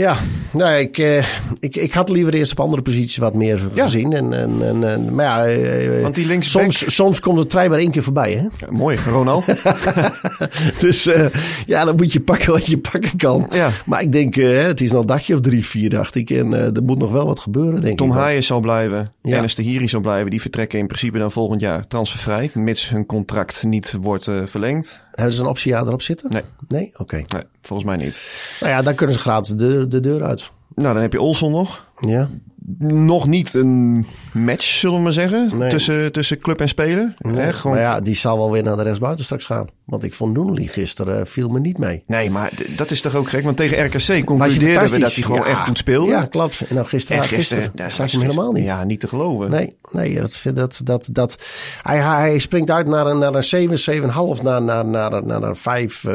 [0.00, 0.16] Ja,
[0.52, 1.24] nou, ik, eh,
[1.58, 3.84] ik, ik had liever eerst op andere posities wat meer Ja.
[3.84, 4.12] gezien.
[4.12, 7.78] En, en, en, maar ja, eh, Want die linksback- soms, soms komt de trein maar
[7.78, 8.32] één keer voorbij.
[8.32, 8.40] Hè?
[8.42, 9.44] Ja, mooi, Ronald.
[10.78, 11.26] Dus eh,
[11.66, 13.46] ja, dan moet je pakken wat je pakken kan.
[13.50, 13.70] Ja.
[13.86, 16.30] Maar ik denk, eh, het is nog een dagje of drie, vier, dacht ik.
[16.30, 18.12] En eh, er moet nog wel wat gebeuren, denk Tom ik.
[18.12, 19.12] Want- Haaien zal blijven.
[19.22, 19.36] Ja.
[19.36, 20.30] Ernest de Hiri zal blijven.
[20.30, 22.50] Die vertrekken in principe dan volgend jaar transfervrij.
[22.54, 25.02] Mits hun contract niet wordt eh, verlengd.
[25.12, 26.30] Hebben ze een optie ja erop zitten?
[26.30, 26.42] Nee.
[26.68, 26.90] Nee?
[26.96, 27.16] Oké.
[27.16, 28.20] Nee, volgens mij niet.
[28.60, 30.50] Nou ja, dan kunnen ze gratis de, de deur uit.
[30.74, 31.86] Nou, dan heb je Olson nog.
[32.00, 32.28] Ja.
[32.78, 35.50] Nog niet een match, zullen we maar zeggen.
[35.58, 35.68] Nee.
[35.68, 37.14] Tussen, tussen club en speler.
[37.18, 37.76] Hè, gewoon...
[37.76, 39.66] Maar ja, die zal wel weer naar de rechtsbuiten straks gaan.
[39.84, 42.02] Want ik vond Noenli gisteren eh, viel me niet mee.
[42.06, 43.42] Nee, maar dat is toch ook gek?
[43.44, 45.46] Want tegen RKC Was concludeerden we dat hij gewoon Ja.
[45.46, 46.10] echt goed speelde.
[46.10, 46.60] Ja, klopt.
[46.68, 48.64] En nou gisteren, en gisteren, gisteren, zag je hem helemaal niet.
[48.64, 49.50] Ja, niet te geloven.
[49.50, 51.36] Nee, nee dat, dat, dat, dat,
[51.82, 54.02] hij, hij springt uit naar een, naar een 7,
[54.38, 56.04] 7,5, naar, naar, naar, naar een 5.
[56.04, 56.12] eh,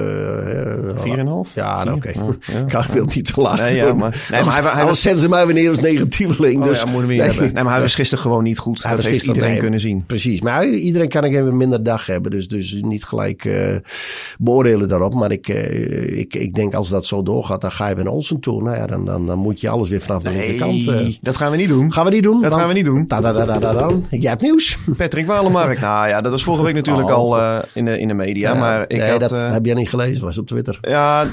[0.96, 1.56] Vier en een half?
[1.56, 2.12] Ja, nou, oké.
[2.12, 2.56] Vier?
[2.56, 2.80] Ja, ja.
[2.88, 5.46] Ik wil niet te laag Nee, ja, maar- nee, maar hij hij was- ze mij
[5.46, 5.80] weer neer als
[6.54, 7.54] Oh dus, ja, niet nee, hebben.
[7.54, 8.84] Nee, maar hij was gisteren gewoon niet goed.
[8.84, 10.06] Hij dat heeft iedereen nee, kunnen zien.
[10.06, 12.32] Precies, maar iedereen kan ik even minder dag hebben.
[12.32, 13.76] Dus, dus niet gelijk eh,
[14.40, 15.14] beoordelen daarop.
[15.14, 18.10] Maar ik, eh, ik, ik denk als dat zo doorgaat, dan ga je bij een
[18.10, 18.64] Olsen toe.
[18.64, 20.88] Nou ja, dan, dan, dan moet je alles weer vanaf de linkerkant.
[20.88, 21.08] eh.
[21.22, 21.94] dat gaan we niet doen.
[21.94, 22.42] Gaan we niet doen?
[22.42, 23.04] Dat gaan we niet doen.
[23.16, 24.06] Da, da, da, da, da, dan.
[24.10, 24.78] Jij hebt nieuws.
[24.98, 25.80] Patrick Walemark.
[25.80, 27.16] nou ja, dat was vorige week natuurlijk Oh.
[27.16, 28.54] al in, de, in de media.
[28.54, 30.78] maar ik nee, had, dat heb jij niet gelezen, was op Twitter.
[30.82, 31.26] ja,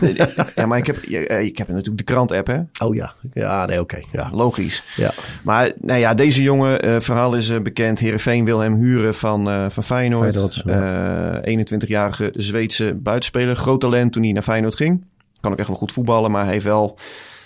[0.55, 2.59] ja, maar ik heb, ik heb natuurlijk de krant-app, hè.
[2.87, 4.01] Oh ja, ja, nee, oké.
[4.13, 4.31] Ja.
[4.33, 4.85] Logisch.
[4.97, 5.13] Ja.
[5.43, 7.99] Maar nou ja, deze jongen, eh, verhaal is eh, bekend.
[7.99, 10.63] Heerenveen wil hem huren van, eh, van Feyenoord.
[10.67, 13.57] Eh, 21-jarige Zweedse buitenspeler.
[13.57, 15.05] Groot talent toen hij naar Feyenoord ging.
[15.41, 16.99] Kan ook echt wel goed voetballen, maar hij heeft wel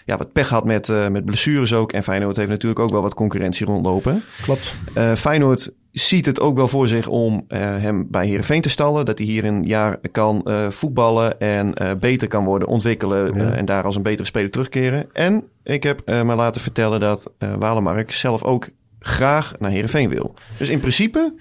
[0.04, 1.92] ja, wat pech gehad met, met blessures ook.
[1.92, 4.22] En Feyenoord heeft natuurlijk ook wel wat concurrentie rondlopen.
[4.42, 4.74] Klopt.
[5.16, 9.04] Feyenoord ziet het ook wel voor zich om eh, hem bij Heerenveen te stallen.
[9.04, 13.35] Dat hij hier een jaar kan eh, voetballen en eh, beter kan worden, ontwikkelen.
[13.35, 13.52] Ja.
[13.52, 15.06] en daar als een betere speler terugkeren.
[15.12, 18.68] En ik heb me laten vertellen dat Walemark zelf ook
[19.00, 20.35] graag naar Heerenveen wil.
[20.59, 21.35] Dus in principe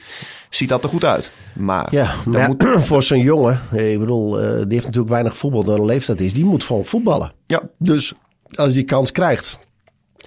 [0.50, 1.32] ziet dat er goed uit.
[1.54, 2.65] Maar Ja, maar ja, moet...
[2.88, 6.34] voor zo'n jongen, ik bedoel, die heeft natuurlijk weinig voetbal door de leeftijd is.
[6.34, 7.34] Die moet gewoon voetballen.
[7.48, 8.13] Ja, Dus
[8.54, 9.60] als die kans krijgt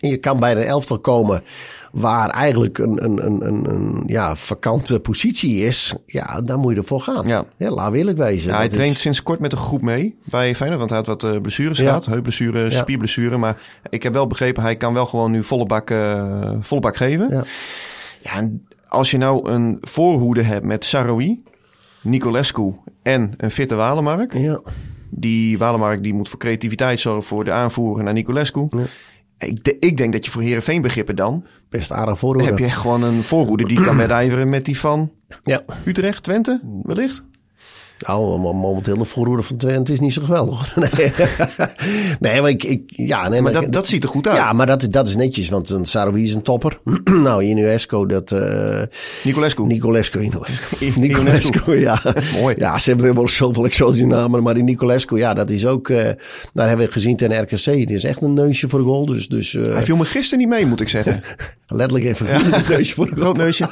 [0.00, 1.42] en je kan bij een elftal komen
[1.92, 6.78] waar eigenlijk een, een, een, een, een ja, vakante positie is, ja, dan moet je
[6.78, 7.26] ervoor gaan.
[7.26, 7.44] Ja.
[7.56, 8.50] laat eerlijk wezen.
[8.50, 10.78] Ja, hij traint is- sinds kort met een groep mee bij Feyenoord.
[10.78, 12.06] Want hij had wat eh, blessures gehad.
[12.06, 13.36] Heupblessure, spierblessure.
[13.36, 16.96] Maar ik heb wel begrepen, hij kan wel gewoon nu volle bak, eh, volle bak
[16.96, 17.28] geven.
[17.30, 17.44] Ja.
[18.22, 21.42] En als je nou een voorhoede hebt met Saroui,
[22.00, 22.72] Nicolescu
[23.02, 24.34] en een fitte Walemark.
[24.36, 24.60] Ja,
[25.10, 28.68] Die Walemark die moet voor creativiteit zorgen voor de aanvoer naar Nicolescu.
[29.38, 31.44] Ik, de- ik denk dat je voor Heerenveen begrippen dan...
[31.68, 32.48] best aardig voorhoede.
[32.48, 35.10] heb je echt gewoon een voorhoede die kan wedijveren met die van
[35.44, 35.62] Ja.
[35.84, 37.24] Utrecht, Twente, wellicht.
[38.06, 40.76] Nou, mo- momenteel de voorhoede van Twente is niet zo geweldig.
[40.76, 41.12] Nee,
[42.20, 44.36] nee maar ik, ik ja, nee, Maar dat, dat ziet er goed uit.
[44.36, 46.80] Ja, maar dat, dat is netjes, want een Saroui is een topper.
[47.04, 48.32] nou, Ionesco, dat...
[48.32, 48.82] eh
[49.24, 49.66] Nicolescu.
[49.66, 50.28] Nicolescu.
[50.96, 52.02] Nicolescu, ja.
[52.40, 52.54] Mooi.
[52.58, 54.42] Ja, ze hebben helemaal zoveel exotische namen.
[54.42, 55.88] Maar die Nicolescu, ja, dat is ook...
[55.88, 56.06] eh
[56.52, 57.64] daar hebben we gezien ten RKC.
[57.64, 59.06] Die is echt een neusje voor goal.
[59.06, 61.22] Dus, dus eh, Hij viel me gisteren niet mee, moet ik zeggen.
[61.66, 63.20] letterlijk even een neusje voor goal.
[63.20, 63.68] Groot neusje.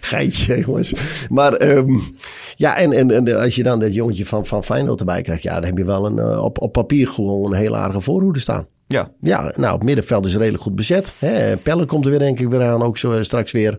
[0.00, 0.92] Geitje, jongens.
[1.30, 1.98] Maar ehm,
[2.56, 5.42] ja, en, en, en als je dan dat jongetje van, van Feyenoord erbij krijgt...
[5.42, 8.38] Ja, dan heb je wel een, eh, op, op papier gewoon een hele aardige voorhoede
[8.40, 8.66] staan.
[8.86, 11.14] Ja, Ja, nou, het middenveld is redelijk goed bezet.
[11.18, 11.56] Hè.
[11.56, 13.78] Pelle komt er weer denk ik weer aan, ook zo eh, straks weer.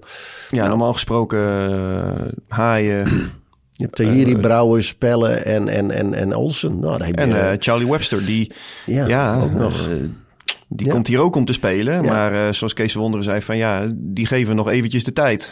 [0.52, 3.08] ja normaal gesproken eh, haaien
[3.72, 6.80] Je hebt Tahiri, Brouwers, Pelle en, en, en, en Olsen.
[6.80, 8.26] Nou, daar heb je, en Charlie Webster.
[8.26, 8.52] Die,
[8.86, 9.88] ja, ja, ook nog.
[10.68, 10.94] die Ja.
[10.94, 11.94] komt hier ook om te spelen.
[11.94, 12.02] Ja.
[12.02, 15.52] Maar zoals Kees Wonderen zei, van ja, die geven nog eventjes de tijd.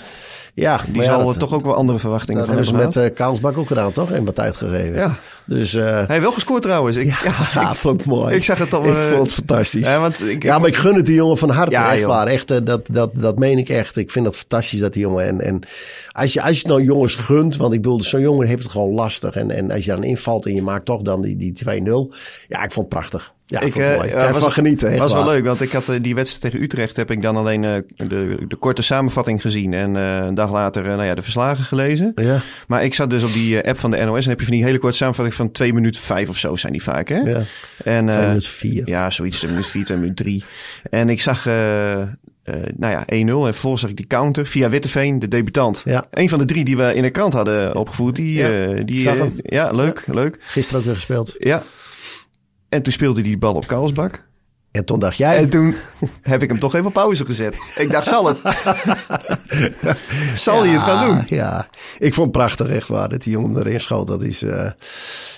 [0.56, 3.12] Ja, Die zal dat, toch ook wel andere verwachtingen dat van hebben hebben ze met
[3.12, 4.12] uh, Kaalsbak ook gedaan, toch?
[4.12, 4.94] En wat tijd gegeven.
[4.94, 5.16] Ja.
[5.48, 6.96] Dus eh, Hij heeft wel gescoord trouwens.
[6.98, 8.36] Ik, ja, ja, vond ik mooi.
[8.36, 8.86] ik zag het al.
[8.86, 9.88] Ik eh, vond het fantastisch.
[9.88, 11.72] Ja, want ik, Ja, maar ik gun het die jongen van harte.
[11.72, 12.08] Ja, echt joh.
[12.08, 12.28] waar.
[12.28, 13.96] Echt, eh, dat, dat, dat meen ik echt.
[13.98, 15.26] Ik vind dat fantastisch, dat die jongen.
[15.26, 15.60] En, en
[16.12, 18.72] als, je, als je het nou jongens gunt, want ik bedoel, zo'n jongen heeft het
[18.72, 19.36] gewoon lastig.
[19.36, 21.66] En, en als je dan invalt en je maakt toch dan die, die 2-0.
[22.48, 23.34] Ja, ik vond het prachtig.
[23.48, 24.90] Ja, ik Ik, vond het Kan je was- van genieten.
[24.90, 27.62] echt was wel leuk, want ik had die wedstrijd tegen Utrecht heb ik dan alleen
[27.62, 27.86] de,
[28.48, 32.12] de korte samenvatting gezien en een dag later nou ja, de verslagen gelezen.
[32.16, 34.56] Ja, Maar ik zat dus op die app van de NOS en heb je van
[34.56, 37.20] die hele korte samenvatting van 2 minuten 5 of zo zijn die vaak, hè?
[37.20, 37.44] ja.
[37.84, 38.88] En, 2 eh, minuten 4.
[38.90, 40.44] Ja, zoiets, 2 minuten 4, 2 minuten 3.
[40.90, 41.46] En ik zag,
[42.46, 45.82] eh, nou ja, 1-0 en vervolgens zag ik die counter via Witteveen, de debutant.
[45.86, 46.06] Ja.
[46.12, 48.16] Een van de drie die we in de krant hadden opgevoerd.
[48.16, 49.34] Die, Ja, eh, die, zag eh, hem.
[49.44, 50.38] ja, leuk, leuk.
[50.40, 51.36] Gisteren ook weer gespeeld.
[51.38, 51.64] Ja.
[52.70, 54.24] En toen speelde die bal op Karlsbak.
[54.76, 55.38] En toen dacht jij...
[55.38, 55.76] En toen
[56.22, 57.58] heb ik hem toch even op pauze gezet.
[57.78, 58.42] Ik dacht, zal het?
[60.46, 61.24] zal hij het gaan doen?
[61.28, 61.68] Ja,
[62.00, 63.10] ik vond het prachtig, echt waar.
[63.10, 64.08] Dat die jongen erin schoot.
[64.08, 64.72] Dat is, eh,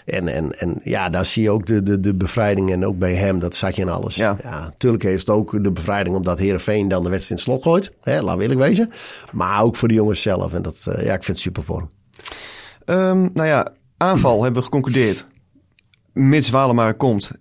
[0.05, 2.71] en, en, en ja, daar zie je ook de, de, de bevrijding.
[2.71, 4.15] En ook bij hem, dat zag je in alles.
[4.15, 4.37] Ja.
[4.43, 7.91] natuurlijk heeft het ook de bevrijding omdat Heerenveen dan de wedstrijd in het slot gooit.
[8.01, 8.91] Hè, laat eerlijk wezen.
[9.31, 10.53] Maar ook voor de jongens zelf.
[10.53, 11.89] En dat, eh, ja, ik vind het super voor hem.
[12.85, 15.25] Ehm, nou ja, aanval hebben we geconcludeerd.
[16.13, 17.31] Mits Walemaar komt.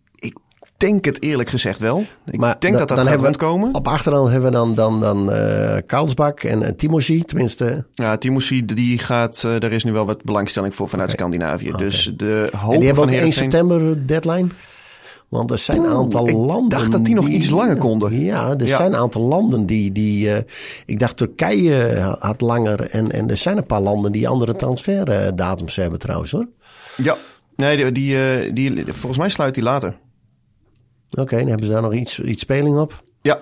[0.78, 2.04] Ik denk het eerlijk gezegd wel.
[2.30, 3.74] Ik Maar denk da- dat dat dan gaat we- rondkomen.
[3.74, 7.22] Op achterhand hebben we dan, dan, dan eh Kaalsbak en, en Timothy.
[7.22, 11.72] Tenminste, Ja, Timothy, die gaat, eh daar is nu wel wat belangstelling voor vanuit Scandinavië.
[11.76, 13.32] Dus de hoop en die hebben van ook 1 Heerenveen...
[13.32, 14.48] september deadline.
[15.28, 16.68] Want er zijn een aantal ik landen.
[16.68, 18.20] dacht dat die nog iets langer konden.
[18.24, 18.76] Ja, er Ja.
[18.76, 19.92] zijn een aantal landen die.
[19.92, 20.42] die eh,
[20.86, 22.90] ik dacht Turkije had langer.
[22.90, 26.46] En, en er zijn een paar landen die andere transferdatums hebben trouwens hoor.
[26.96, 27.16] Ja,
[27.56, 29.96] nee, die, die, eh, die, volgens mij sluit die later.
[31.16, 33.02] Oké, dan hebben ze daar nog iets, iets speling op.
[33.22, 33.38] Ja,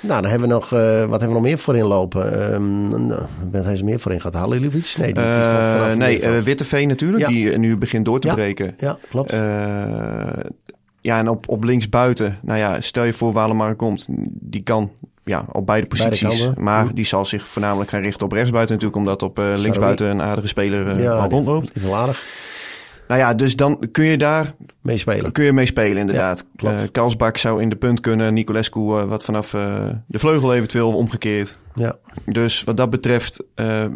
[0.00, 0.72] Nou, dan hebben we nog.
[0.72, 2.52] eh, wat hebben we nog meer voorin lopen?
[2.52, 4.36] Ehm nou, met hij is meer voorin gehad.
[4.36, 4.94] Halilovic?
[4.98, 7.28] Nee, die, die Eh, nee, eh, Witteveen natuurlijk, Ja.
[7.28, 8.34] die nu begint door te Ja.
[8.34, 8.74] breken.
[8.78, 9.32] Ja, klopt.
[11.02, 14.06] Ja, en op, op linksbuiten, nou ja, stel je voor Walemar komt,
[14.40, 14.90] die kan
[15.24, 16.50] ja, op beide posities.
[16.56, 16.94] maar Mhm.
[16.94, 21.00] die zal zich voornamelijk gaan richten op rechtsbuiten natuurlijk, omdat op linksbuiten een aardige speler
[21.00, 21.66] Ja, rondloopt.
[21.74, 22.22] Die is wel aardig
[23.10, 25.32] Nou ja, dus dan kun je daar meespelen.
[25.32, 26.38] kun je mee spelen inderdaad.
[26.38, 26.82] Ja, klopt.
[26.82, 30.92] Eh, Kalsbak zou in de punt kunnen, Nicolescu eh, wat vanaf eh, de vleugel eventueel
[30.92, 31.58] omgekeerd.
[31.74, 31.96] Ja.
[32.26, 33.44] Dus wat dat betreft,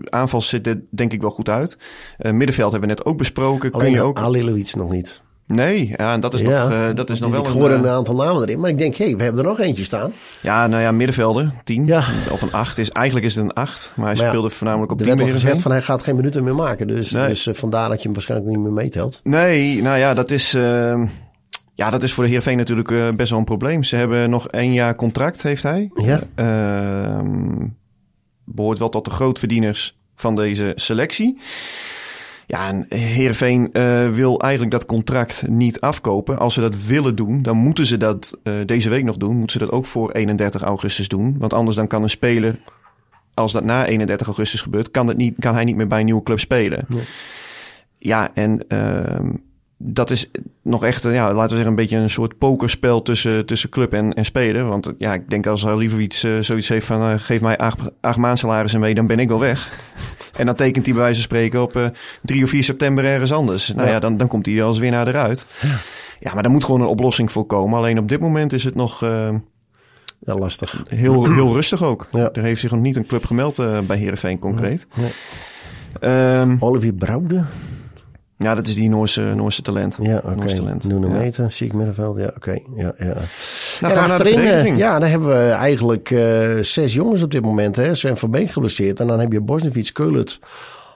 [0.04, 1.78] aanval zit er denk ik wel goed uit.
[2.18, 3.72] Middenveld hebben we net ook besproken.
[3.72, 4.18] Alleen kun je ook...
[4.18, 5.22] Alilovic nog niet.
[5.46, 7.52] Nee, ja, en dat is nog, eh, dat is nog wel Ik een...
[7.52, 9.60] hoorde eh, een aantal namen erin, maar ik denk, hé, hey, we hebben er nog
[9.60, 10.12] eentje staan.
[10.40, 12.02] Ja, nou ja, middenvelder, 10 Ja.
[12.30, 12.78] of een 8.
[12.78, 15.16] Is, eigenlijk is het een 8, maar hij Maar ja, speelde voornamelijk op Er 10
[15.16, 16.86] werd al bij gezegd van hij gaat geen minuten meer maken.
[16.86, 17.26] Dus, Nee.
[17.26, 19.20] dus eh, vandaar dat je hem waarschijnlijk niet meer meetelt.
[19.22, 21.02] Nee, nou ja, dat is, eh,
[21.74, 23.82] ja, dat is voor de Heerenveen natuurlijk best wel een probleem.
[23.82, 25.90] Ze hebben nog één jaar contract, heeft hij.
[25.94, 26.20] Ja.
[26.34, 27.66] Ehm,
[28.44, 31.38] behoort wel tot de grootverdieners van deze selectie.
[32.46, 36.38] Ja, en Heerenveen eh, wil eigenlijk dat contract niet afkopen.
[36.38, 39.36] Als ze dat willen doen, dan moeten ze dat eh, deze week nog doen.
[39.36, 41.34] Moeten ze dat ook voor 31 augustus doen.
[41.38, 42.58] Want anders dan kan een speler,
[43.34, 46.04] als dat na 31 augustus gebeurt, kan, het niet, kan hij niet meer bij een
[46.04, 46.84] nieuwe club spelen.
[46.88, 47.02] Nee.
[47.98, 49.30] Ja, en ehm,
[49.76, 50.30] dat is
[50.62, 54.12] nog echt, ja, laten we zeggen, een beetje een soort pokerspel tussen, tussen club en,
[54.12, 54.64] en speler.
[54.64, 58.38] Want ja, ik denk als Livovic eh zoiets heeft van, geef mij acht, acht maand
[58.38, 59.72] salarissen mee, dan ben ik wel weg.
[60.36, 61.86] En dan tekent hij bij wijze van spreken op eh
[62.22, 63.72] 3 of 4 september ergens anders.
[63.74, 65.46] Nou ja, dan, dan komt hij als winnaar eruit.
[66.20, 66.34] Ja.
[66.34, 67.78] maar daar moet gewoon een oplossing voor komen.
[67.78, 69.28] Alleen op dit moment is het nog eh,
[70.18, 70.82] Ja, lastig.
[70.88, 72.08] heel, heel rustig ook.
[72.12, 72.30] Ja.
[72.32, 74.86] Er heeft zich nog niet een club gemeld eh, bij Heerenveen concreet.
[76.00, 77.44] Ehm, Olivier Brouwde.
[78.44, 79.98] Ja, dat is die Noorse, Noorse talent.
[80.02, 80.34] Ja, oké.
[80.34, 80.84] Noorse talent.
[80.84, 81.48] Nuno Ja.
[81.48, 82.16] Zie ik middenveld.
[82.18, 82.58] Ja, oké.
[82.76, 83.04] Ja, ja.
[83.04, 83.14] Nou,
[83.80, 87.42] gaan we naar de achterin, ja, dan hebben we eigenlijk eh, zes jongens op dit
[87.42, 87.76] moment.
[87.76, 87.94] Hè.
[87.94, 89.00] Sven van Beek geblesseerd.
[89.00, 90.38] En dan heb je Bosnevich, Keulet,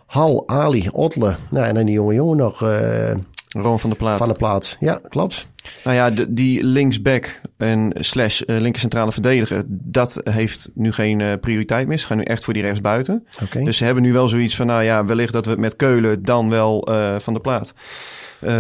[0.07, 1.37] Hal, Ali, Otle.
[1.51, 3.11] Nou, en dan die jonge jongen nog eh,
[3.49, 4.19] Ron van der Plaat.
[4.19, 4.77] van de plaats.
[4.81, 5.49] Ja, klopt.
[5.85, 11.21] Nou ja, de, die linksback en slash eh, linker centrale verdediger, dat heeft nu geen
[11.21, 11.99] eh, prioriteit meer.
[11.99, 13.27] Ze gaan nu echt voor die rechtsbuiten.
[13.43, 13.65] Oké.
[13.65, 16.23] Dus ze hebben nu wel zoiets van, nou ja, wellicht dat we het met Keulen
[16.23, 17.75] dan wel eh, van der Plaat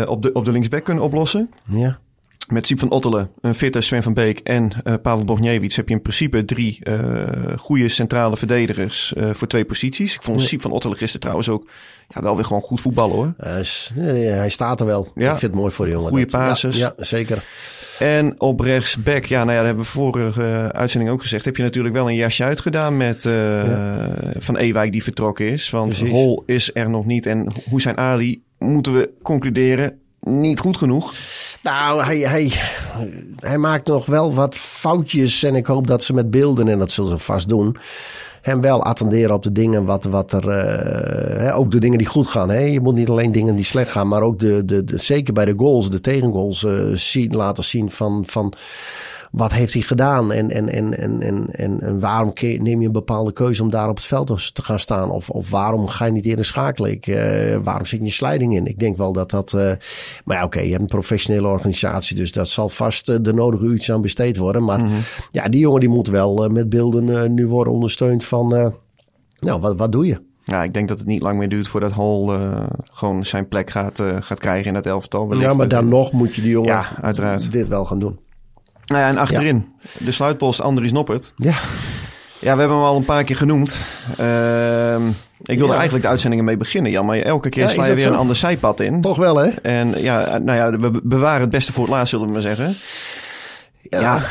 [0.06, 1.50] op, de, op de linksback kunnen oplossen.
[1.64, 1.98] Ja.
[2.48, 5.94] Met Siep van Ottelen, een fitte Sven van Beek en eh Pavel Bogniewicz heb je
[5.94, 6.98] in principe drie eh
[7.56, 10.14] goede centrale verdedigers eh, voor twee posities.
[10.14, 10.46] Ik vond Ja.
[10.46, 11.68] Siep van Ottelen gisteren trouwens ook
[12.08, 13.34] ja, wel weer gewoon goed voetballen hoor.
[13.36, 15.08] Hij, is- eh, hij staat er wel.
[15.14, 15.32] Ja.
[15.32, 16.18] Ik vind het mooi voor de jongen.
[16.18, 16.76] Ja, passes.
[16.76, 17.42] Ja, zeker.
[17.98, 21.44] En op rechtsback, ja, nou ja, dat hebben we vorige eh, uitzending ook gezegd.
[21.44, 24.04] Heb je natuurlijk wel een jasje uitgedaan met eh,
[24.38, 25.70] Van Ewijk die vertrokken is.
[25.70, 26.10] Want Precies.
[26.10, 27.26] Hol is er nog niet.
[27.26, 31.14] En Hussein Ali, moeten we concluderen, niet goed genoeg.
[31.62, 32.18] Nou, hij,
[33.36, 35.42] hij, maakt nog wel wat foutjes.
[35.42, 37.76] En ik hoop dat ze met beelden, en dat zullen ze vast doen,
[38.42, 40.48] hem wel attenderen op de dingen wat, wat er.
[40.48, 42.50] eh, hè, ook de dingen die goed gaan.
[42.50, 42.60] Hè.
[42.60, 45.44] Je moet niet alleen dingen die slecht gaan, maar ook de, de, de, zeker bij
[45.44, 48.22] de goals, de tegengoals, eh, zien, laten zien van.
[48.26, 48.52] van
[49.30, 52.92] wat heeft hij gedaan en, en, en, en, en, en, en waarom neem je een
[52.92, 55.10] bepaalde keuze om daar op het veld te gaan staan?
[55.10, 56.90] Of, of waarom ga je niet eerder schakelen?
[56.90, 58.66] Ik, eh, waarom zit je sliding in?
[58.66, 59.52] Ik denk wel dat dat...
[59.52, 59.72] eh,
[60.24, 63.64] maar ja, oké, je hebt een professionele organisatie, dus dat zal vast eh, de nodige
[63.64, 64.64] uurtjes aan besteed worden.
[64.64, 64.82] Maar
[65.30, 68.72] ja, die jongen die moet wel met beelden nu worden ondersteund van...
[69.40, 70.20] nou, wat, wat doe je?
[70.44, 73.70] Ja, ik denk dat het niet lang meer duurt voordat Hol eh, gewoon zijn plek
[73.70, 75.28] gaat, gaat krijgen in het elftal.
[75.28, 77.52] Wellicht, Ja, maar dan nog moet je die jongen Ja, uiteraard.
[77.52, 78.18] dit wel gaan doen.
[78.88, 79.66] Nou ja, en achterin,
[79.98, 81.32] de sluitpost Andries Noppert.
[81.36, 81.54] Ja,
[82.40, 83.78] Ja, we hebben hem al een paar keer genoemd.
[84.18, 85.08] Ehm,
[85.42, 85.78] ik wilde Ja.
[85.78, 87.06] eigenlijk de uitzendingen mee beginnen, Jan.
[87.06, 88.10] Maar elke keer Ja, sla je weer zo?
[88.12, 89.00] een ander zijpad in.
[89.00, 89.48] toch wel hè?
[89.48, 92.76] En ja, nou ja, we bewaren het beste voor het laatst, zullen we maar zeggen.
[93.82, 94.22] Ja,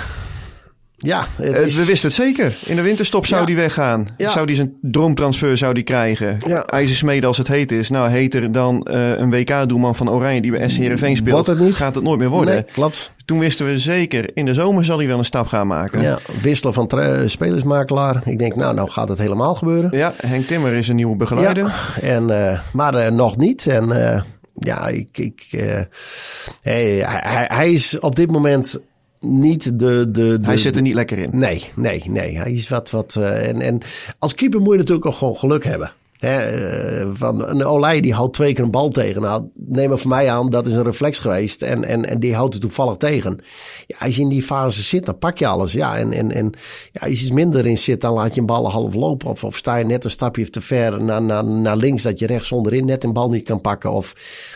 [1.00, 2.56] Ja, het eh, is- we wisten het zeker.
[2.66, 3.48] In de winterstop zou Ja.
[3.48, 4.08] die weggaan.
[4.18, 4.30] Ja.
[4.30, 6.38] Zou die zijn droomtransfer zou die krijgen.
[6.48, 6.64] Ja.
[6.66, 7.90] IJzersmede als het heet is.
[7.90, 11.48] Nou, heter dan eh, een WK-doelman van Oranje die bij SC Heerenveen speelt.
[11.48, 11.76] Het niet?
[11.76, 12.54] Gaat het nooit meer worden.
[12.54, 13.12] Nee, klopt.
[13.26, 16.02] Toen wisten we zeker, in de zomer zal hij wel een stap gaan maken.
[16.02, 18.22] Ja, wisselen van tra- spelersmakelaar.
[18.26, 19.90] Ik denk, nou, nou gaat het helemaal gebeuren.
[19.98, 21.64] Ja, Henk Timmer is een nieuwe begeleider.
[21.66, 23.68] Ja, en, eh, maar eh, nog niet.
[23.68, 24.22] En eh,
[24.60, 25.82] ja, ik, ik, eh,
[26.62, 28.80] hij, hij, hij is op dit moment
[29.20, 30.12] niet de...
[30.12, 31.30] de, de Hij zit er niet lekker in.
[31.32, 32.38] Nee, nee, nee.
[32.38, 32.90] Hij is wat...
[32.90, 33.80] wat eh, en, en
[34.20, 35.92] als keeper moet je natuurlijk ook gewoon geluk hebben.
[36.20, 39.22] Eh, van een Olij die houdt twee keer een bal tegen.
[39.22, 41.62] Nou, neem er voor mij aan, dat is een reflex geweest.
[41.62, 43.40] En, en, en die houdt het toevallig tegen.
[43.88, 45.72] Ja, als je in die fase zit, dan pak je alles.
[45.72, 46.52] Ja, en, en, en
[46.92, 49.30] ja, als je iets minder in zit, dan laat je een bal half lopen.
[49.30, 52.28] Of, of sta je net een stapje te ver naar, naar, naar links, dat je
[52.28, 53.92] rechts onderin net een bal niet kan pakken.
[53.92, 54.14] Of,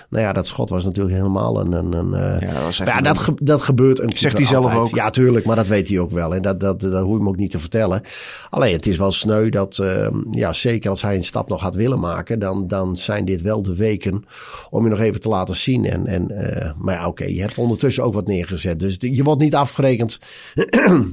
[0.10, 1.72] nou ja, dat schot was natuurlijk helemaal een...
[1.72, 4.64] een, een eh, Ja, dat maar ja, dat, ge- dat gebeurt een Zegt hij zelf
[4.66, 4.82] altijd.
[4.82, 4.96] ook.
[4.96, 6.36] Ja, tuurlijk, maar dat weet hij ook wel.
[6.36, 8.02] En dat, dat, dat hoef je hem ook niet te vertellen.
[8.50, 11.76] Alleen, het is wel sneu dat, eh, ja, zeker als hij een stap nog had
[11.76, 14.26] willen maken, dan, dan zijn dit wel de weken
[14.70, 15.86] om je nog even te laten zien.
[15.86, 18.80] En, en, uh, maar ja, oké, je hebt ondertussen ook wat neergezet.
[18.80, 20.20] Dus je wordt niet afgerekend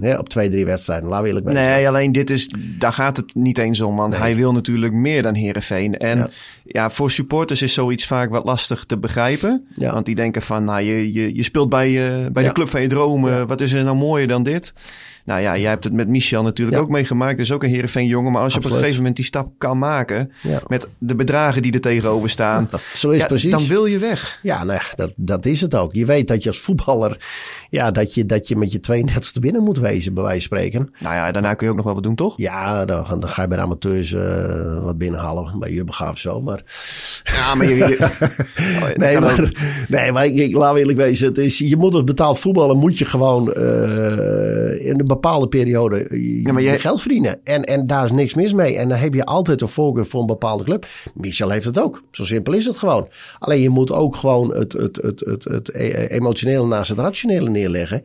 [0.18, 1.08] op twee, drie wedstrijden.
[1.08, 1.70] Laat eerlijk zijn.
[1.70, 3.96] Nee, alleen dit is, daar gaat het niet eens om.
[3.96, 5.98] Want hij wil natuurlijk meer dan Herenveen.
[5.98, 6.30] En ja.
[6.64, 6.90] ja.
[6.90, 9.66] voor supporters is zoiets vaak wat lastig te begrijpen.
[9.76, 9.92] Ja.
[9.92, 12.82] Want die denken van, nou, je, je, je speelt bij, uh, bij de club van
[12.82, 13.46] je dromen.
[13.46, 14.72] Wat is er nou mooier dan dit?
[15.28, 17.36] Nou ja, jij hebt het met Michel natuurlijk ook meegemaakt.
[17.36, 18.32] Dus ook een Heerenveen jongen.
[18.32, 20.32] Maar als je op een gegeven moment die stap kan maken...
[20.66, 22.68] met de bedragen die er tegenover staan...
[22.94, 23.50] Zo is precies.
[23.50, 24.38] Dan wil je weg.
[24.42, 25.94] Ja, nou, dat, dat is het ook.
[25.94, 27.16] Je weet dat je als voetballer...
[27.70, 30.90] Ja, dat je, dat je met je 32e binnen moet wezen, bij wijze van spreken.
[31.00, 32.34] Nou ja, daarna kun je ook nog wel wat doen, toch?
[32.36, 35.58] Ja, dan, dan ga je bij de amateurs uh, wat binnenhalen.
[35.58, 36.62] Bij Jubbegaaf of zo, maar...
[37.24, 37.96] Ja, maar je...
[38.82, 39.52] oh, nee, maar,
[39.88, 41.28] nee, maar ik, laat eerlijk wezen.
[41.28, 42.76] Het is, je moet als betaald voetballer...
[42.76, 46.06] moet je gewoon uh, in een bepaalde periode
[46.42, 47.40] ja, maar je geld verdienen.
[47.44, 48.76] En, en daar is niks mis mee.
[48.76, 50.86] En dan heb je altijd een voorkeur voor een bepaalde club.
[51.14, 52.02] Michel heeft het ook.
[52.10, 53.08] Zo simpel is het gewoon.
[53.38, 55.74] Alleen je moet ook gewoon het, het, het, het, het
[56.10, 58.02] emotionele naast het rationele neerleggen.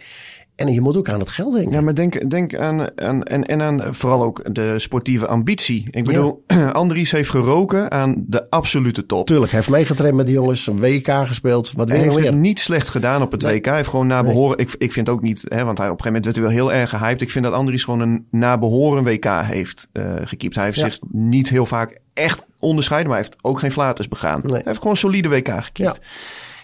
[0.56, 1.72] En je moet ook aan het geld denken.
[1.72, 5.88] Ja, maar denk, denk aan, aan, en, en aan vooral ook de sportieve ambitie.
[5.92, 6.70] Ik bedoel, ja.
[6.82, 9.28] Andries heeft geroken aan de absolute top.
[9.28, 11.72] Tuurlijk, hij heeft meegetraind met de jongens, een WK gespeeld.
[11.76, 13.56] Wat hij heeft het niet slecht gedaan op het nee.
[13.56, 13.66] WK.
[13.66, 14.58] Hij heeft gewoon nabehoren.
[14.58, 14.66] Nee.
[14.66, 16.56] Ik, ik vind ook niet, hè, want hij op een gegeven moment werd hij wel
[16.56, 17.22] heel erg gehyped.
[17.22, 20.56] Ik vind dat Andries gewoon een nabehoren WK heeft uh, gekiept.
[20.56, 20.90] Hij heeft ja.
[20.90, 24.40] zich niet heel vaak echt onderscheiden, maar hij heeft ook geen flaters begaan.
[24.44, 24.52] Nee.
[24.52, 26.00] Hij heeft gewoon een solide WK gekiept.
[26.02, 26.08] Ja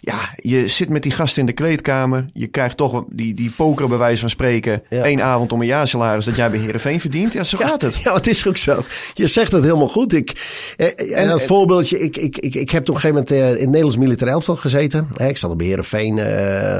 [0.02, 2.26] ja, je zit met die gast in de kleedkamer.
[2.34, 4.84] Je krijgt toch die, die poker bij wijze van spreken.
[4.90, 5.04] Ja.
[5.04, 7.34] één avond om een jaarsalaris dat jij bij Heerenveen verdient.
[7.34, 7.96] Ja, zo ja, gaat het.
[8.04, 8.84] Ja, het is ook zo.
[9.14, 10.14] Je zegt het helemaal goed.
[10.14, 10.46] Ik,
[10.78, 13.66] eh, en als voorbeeldje, ik, ik, ik, ik heb op een gegeven moment in het
[13.66, 15.08] Nederlands militair elftal gezeten.
[15.18, 16.26] Ik zat op Heerenveen, uh,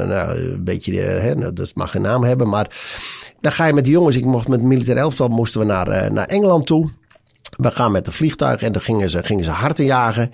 [0.06, 2.48] nou, een beetje, hè, dat mag geen naam hebben.
[2.48, 2.70] Maar
[3.40, 6.26] dan ga je met de jongens, ik mocht met militair elftal, moesten we naar, naar
[6.26, 6.90] Engeland toe.
[7.56, 10.30] We gaan met de vliegtuig en dan gingen ze, gingen ze harten jagen.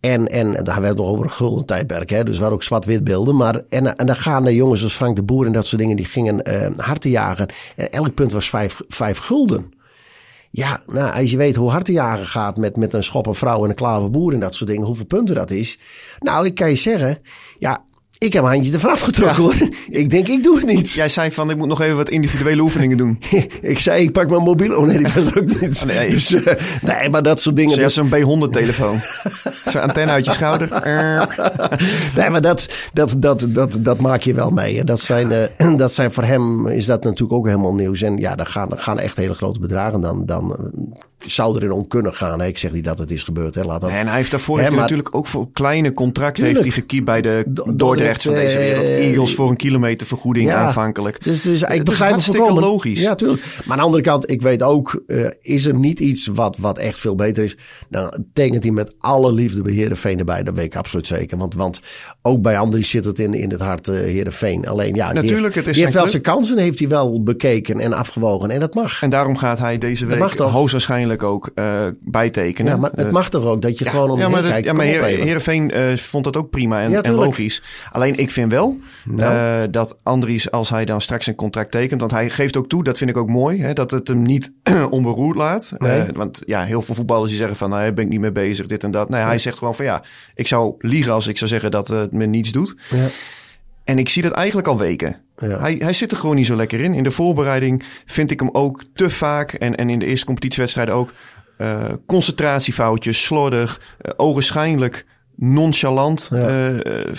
[0.00, 2.24] En, en daar hebben we het nog over een gulden tijdperk, hè?
[2.24, 3.36] dus waar ook zwart-wit beelden.
[3.36, 5.96] Maar, en, en dan gaan de jongens als Frank de Boer en dat soort dingen,
[5.96, 7.48] die gingen uh, harten jagen.
[7.76, 9.72] En elk punt was vijf, vijf gulden.
[10.50, 13.34] Ja, nou, als je weet hoe hard te jagen gaat met, met een schop, een
[13.34, 15.78] vrouw en een klaverboer en dat soort dingen, hoeveel punten dat is.
[16.18, 17.18] Nou, ik kan je zeggen,
[17.58, 17.84] ja,
[18.20, 19.54] ik heb een handje ervan afgetrokken hoor.
[19.88, 20.92] Ik denk, ik doe het niet.
[20.92, 23.18] Jij zei van, ik moet nog even wat individuele oefeningen doen.
[23.62, 24.76] ik zei, ik pak mijn mobiel.
[24.76, 25.80] Oh nee, die was ook niet.
[25.82, 26.10] Oh, nee.
[26.10, 26.46] Dus, uh,
[26.82, 27.74] nee, maar dat soort dingen.
[27.74, 28.10] Zoals dus...
[28.10, 29.00] een B100 telefoon.
[29.64, 30.68] Zo'n antenne uit je schouder.
[32.16, 34.84] nee, maar dat, dat, dat, dat, dat maak je wel mee.
[34.84, 38.02] Dat zijn, uh, dat zijn voor hem, is dat natuurlijk ook helemaal nieuws.
[38.02, 40.00] En ja, dan gaan, gaan echt hele grote bedragen.
[40.00, 40.56] Dan, dan
[41.26, 42.40] zou erin om kunnen gaan.
[42.40, 42.46] Hè.
[42.46, 43.54] Ik zeg niet dat het is gebeurd.
[43.54, 43.64] Hè.
[43.64, 47.04] Laat dat, en hij heeft daarvoor heeft natuurlijk ook voor kleine contracten heeft hij gekiept
[47.04, 48.88] bij de Dordrecht van deze wereld.
[48.88, 51.24] Eagles voor een kilometervergoeding ja, aanvankelijk.
[51.24, 53.00] Dus, dus ik het begrijp het logisch.
[53.00, 53.42] Ja, tuurlijk.
[53.42, 56.78] Maar aan de andere kant, ik weet ook, uh, is er niet iets wat, wat
[56.78, 57.56] echt veel beter is.
[57.88, 60.42] Dan tekent hij met alle liefde bij Heerenveen erbij.
[60.42, 61.38] Dat weet ik absoluut zeker.
[61.38, 61.80] Want, want
[62.22, 64.68] ook bij Andries zit het in, in het hart uh, Heerenveen.
[64.68, 67.80] Alleen ja, natuurlijk, die, het is die heeft wel zijn kansen heeft hij wel bekeken
[67.80, 68.50] en afgewogen.
[68.50, 69.02] En dat mag.
[69.02, 72.72] En daarom gaat hij deze week hoogstwaarschijnlijk ook uh, bijtekenen.
[72.72, 74.66] Ja, maar het mag toch ook dat je ja, gewoon om ja, maar, kijkt.
[74.66, 77.62] Ja, maar Heer, Heerenveen uh, vond dat ook prima en, ja, en logisch.
[77.92, 79.34] Alleen ik vind wel nou.
[79.34, 82.00] uh, dat Andries, als hij dan straks een contract tekent...
[82.00, 83.62] want hij geeft ook toe, dat vind ik ook mooi...
[83.62, 84.52] Hè, dat het hem niet
[84.90, 85.72] onberoerd laat.
[85.78, 86.06] Nee.
[86.14, 87.70] want ja, heel veel voetballers die zeggen van...
[87.70, 89.08] nou, daar ben ik niet mee bezig, dit en dat.
[89.08, 90.02] Nee, hij zegt gewoon van ja,
[90.34, 92.74] ik zou liegen als ik zou zeggen dat het me niets doet.
[92.90, 93.06] Ja.
[93.90, 95.16] En ik zie dat eigenlijk al weken.
[95.36, 95.60] Ja.
[95.60, 96.94] Hij, hij zit er gewoon niet zo lekker in.
[96.94, 99.52] In de voorbereiding vind ik hem ook te vaak.
[99.52, 101.12] En, en in de eerste competitiewedstrijden ook.
[101.58, 106.70] Uh, concentratiefoutjes, slordig, uh, ogenschijnlijk nonchalant ja.
[106.70, 107.10] uh,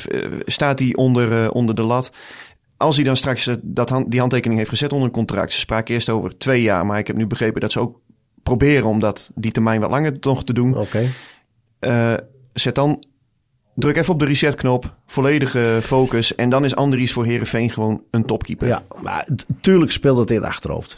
[0.45, 2.11] staat hij onder, onder de lat.
[2.77, 5.53] Als hij dan straks dat hand, die handtekening heeft gezet onder een contract.
[5.53, 7.99] Ze spraken eerst over twee jaar, maar ik heb nu begrepen dat ze ook
[8.43, 10.77] proberen om dat, die termijn wat langer nog te doen.
[10.77, 11.09] Okay.
[12.53, 13.03] zet dan
[13.75, 16.35] Druk even op de resetknop, volledige focus.
[16.35, 18.67] En dan is Andries voor Herenveen gewoon een topkeeper.
[18.67, 19.27] Ja, maar
[19.61, 20.97] tuurlijk speelt het in het achterhoofd.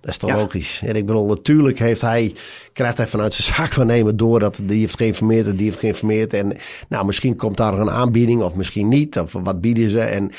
[0.00, 0.36] Dat is toch ja.
[0.36, 0.80] logisch.
[0.84, 2.34] En ik bedoel, natuurlijk heeft hij,
[2.72, 6.32] krijgt hij vanuit zijn zaakwaarnemer door dat die heeft geïnformeerd en die heeft geïnformeerd.
[6.32, 6.56] En
[6.88, 9.18] nou, misschien komt daar een aanbieding of misschien niet.
[9.18, 10.00] Of wat bieden ze?
[10.00, 10.30] En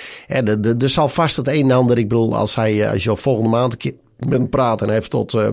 [0.80, 1.98] er zal vast het een en ander.
[1.98, 4.96] Ik bedoel, als hij, als je volgende maand een keer met hem praat en hij
[4.96, 5.34] heeft tot...
[5.34, 5.48] Uh,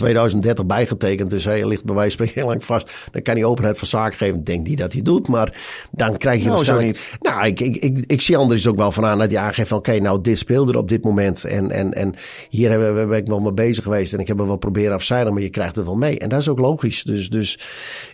[0.00, 1.30] 2030 bijgetekend.
[1.30, 2.90] Dus hij ligt bij wijze van heel lang vast.
[3.12, 4.44] Dan kan hij openheid van zaken geven.
[4.44, 5.28] Denk niet dat hij doet.
[5.28, 5.58] Maar
[5.90, 6.98] dan krijg je nou, waarschijnlijk...
[6.98, 7.20] Niet.
[7.20, 9.78] Nou, ik, ik, ik, ik zie Andries ook wel van aan dat hij aangeeft van...
[9.78, 11.44] Oké, okay, nou dit speelde er op dit moment.
[11.44, 12.14] En, en, en
[12.48, 14.12] hier hebben we, ben ik wel mee bezig geweest.
[14.12, 15.32] En ik heb er wel proberen afzeilen.
[15.32, 16.18] Maar je krijgt het wel mee.
[16.18, 17.02] En dat is ook logisch.
[17.02, 17.58] Dus, dus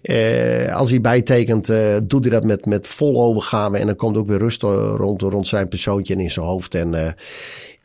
[0.03, 3.79] eh, als hij bijtekent, eh, doet hij dat met, met vol overgave.
[3.79, 6.75] En dan komt ook weer rust rond, rond zijn persoontje en in zijn hoofd.
[6.75, 6.95] En...
[6.95, 7.09] Uh,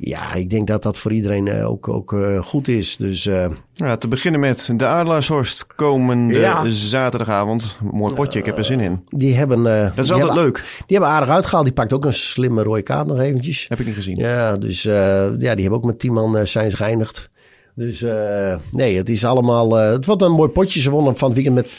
[0.03, 2.97] ja, ik denk dat dat voor iedereen eh, ook, ook eh, goed is.
[2.97, 6.69] Dus eh, Ja, te beginnen met de Adelaarshorst komende Ja.
[6.69, 7.77] zaterdagavond.
[7.91, 9.05] Mooi potje, ik heb er zin in.
[9.09, 9.63] die hebben...
[9.63, 9.73] Dat
[10.05, 10.55] is altijd hebben, leuk.
[10.87, 11.65] Die hebben aardig uitgehaald.
[11.65, 13.65] Die pakt ook een slimme rode kaart nog eventjes.
[13.69, 14.17] Heb ik niet gezien.
[14.17, 17.29] Ja, dus ja, die hebben ook met 10 man zijn ze geëindigd.
[17.75, 19.79] Dus eh, nee, het is allemaal.
[19.79, 20.81] eh, het wordt een mooi potje.
[20.81, 21.69] Ze wonnen van het weekend met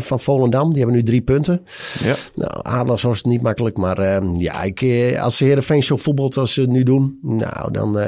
[0.00, 0.68] 4-1 van Volendam.
[0.68, 1.66] Die hebben nu drie punten.
[2.02, 2.14] Ja.
[2.34, 3.76] Nou, Adelaars was het niet makkelijk.
[3.76, 7.18] Maar eh, ja, ik, eh, als de Heerenveen zo voetbalt als ze het nu doen.
[7.22, 7.98] Nou, dan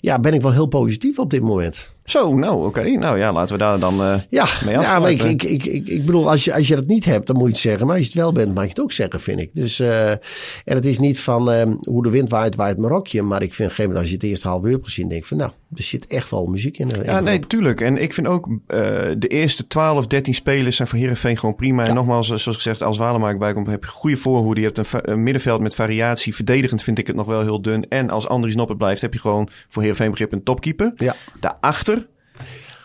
[0.00, 1.90] ja, ben ik wel heel positief op dit moment.
[2.08, 2.82] Zo, nou oké.
[2.82, 5.28] Nou ja, laten we daar dan eh, Ja, mee ja maar ik, afsluiten.
[5.28, 7.52] ik, ik, ik, ik bedoel, als je, als je het niet hebt, dan moet je
[7.52, 7.86] het zeggen.
[7.86, 9.54] Maar als je het wel bent, mag je het ook zeggen, vind ik.
[9.54, 10.20] Dus, eh, en
[10.64, 13.22] het is niet van eh, hoe de wind waait, waait mijn rokje.
[13.22, 15.08] Maar ik vind op een gegeven moment, als je het eerste half uur hebt gezien,
[15.08, 16.90] denk ik van nou, er zit echt wel muziek in.
[17.04, 17.80] Ja, nee, tuurlijk.
[17.80, 18.78] En ik vind ook eh,
[19.18, 21.86] de eerste 12, 13 spelers zijn voor Heerenveen gewoon prima.
[21.86, 24.60] En nogmaals, eh, zoals gezegd, als Walemark bijkomt, heb je goede voorhoede.
[24.60, 26.34] Je hebt een, middenveld met variatie.
[26.34, 27.88] Verdedigend vind ik het nog wel heel dun.
[27.88, 30.92] En als Andries Noppert blijft, heb je gewoon voor Heerenveen begrip een topkeeper.
[30.96, 31.16] Ja.
[31.40, 31.97] Daarachter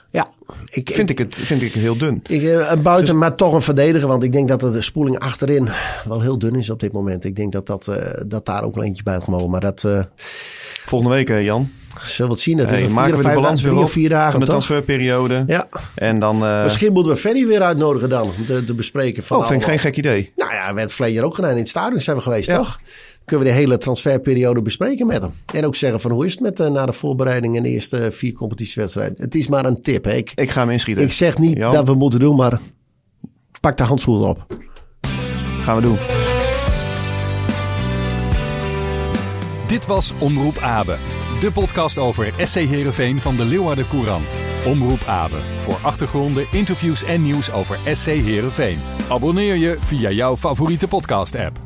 [0.09, 0.29] Ja,
[0.69, 2.19] ik, vind ik het vind ik heel dun.
[2.27, 4.07] Ik, eh, een buiten, maar toch een verdediger.
[4.07, 5.69] Want ik denk dat de spoeling achterin
[6.07, 7.23] wel heel dun is op dit moment.
[7.23, 9.49] Ik denk dat, dat, eh, dat daar ook wel eentje bij had mogen.
[9.49, 9.99] Maar dat eh
[10.85, 11.69] Volgende week, hè, Jan.
[12.03, 12.57] zullen we het zien.
[12.57, 14.45] Het is een vier, we de balans weer drie op of vier dagen, van de
[14.45, 14.55] toch?
[14.55, 15.43] transferperiode.
[15.47, 15.67] Ja.
[15.95, 16.63] En dan...
[16.63, 18.21] Misschien moeten we Ferry weer uitnodigen dan.
[18.37, 19.23] Om te, te bespreken.
[19.23, 20.31] Van oh, vind ik geen gek idee.
[20.35, 21.51] Nou ja, we hebben het verleden ook gedaan.
[21.51, 22.57] In het stadion zijn we geweest, Ja.
[22.57, 22.79] toch?
[23.26, 25.32] Kunnen we de hele transferperiode bespreken met hem.
[25.53, 28.09] En ook zeggen van hoe is het met eh, na de voorbereiding en de eerste
[28.11, 29.15] vier competitiewedstrijden.
[29.21, 30.03] Het is maar een tip.
[30.03, 30.13] Hè.
[30.13, 31.03] Ik, Ik ga hem inschieten.
[31.03, 32.59] ik zeg niet Jan, dat we moeten doen, maar
[33.59, 34.45] pak de handschoenen op.
[35.63, 35.97] Gaan we doen.
[39.67, 40.95] Dit was Omroep Abe.
[41.39, 44.36] De podcast over SC Heerenveen van de Leeuwarden Courant.
[44.65, 45.36] Omroep Abe.
[45.57, 48.78] Voor achtergronden, interviews en nieuws over SC Heerenveen.
[49.09, 51.59] Abonneer je via jouw favoriete podcast app.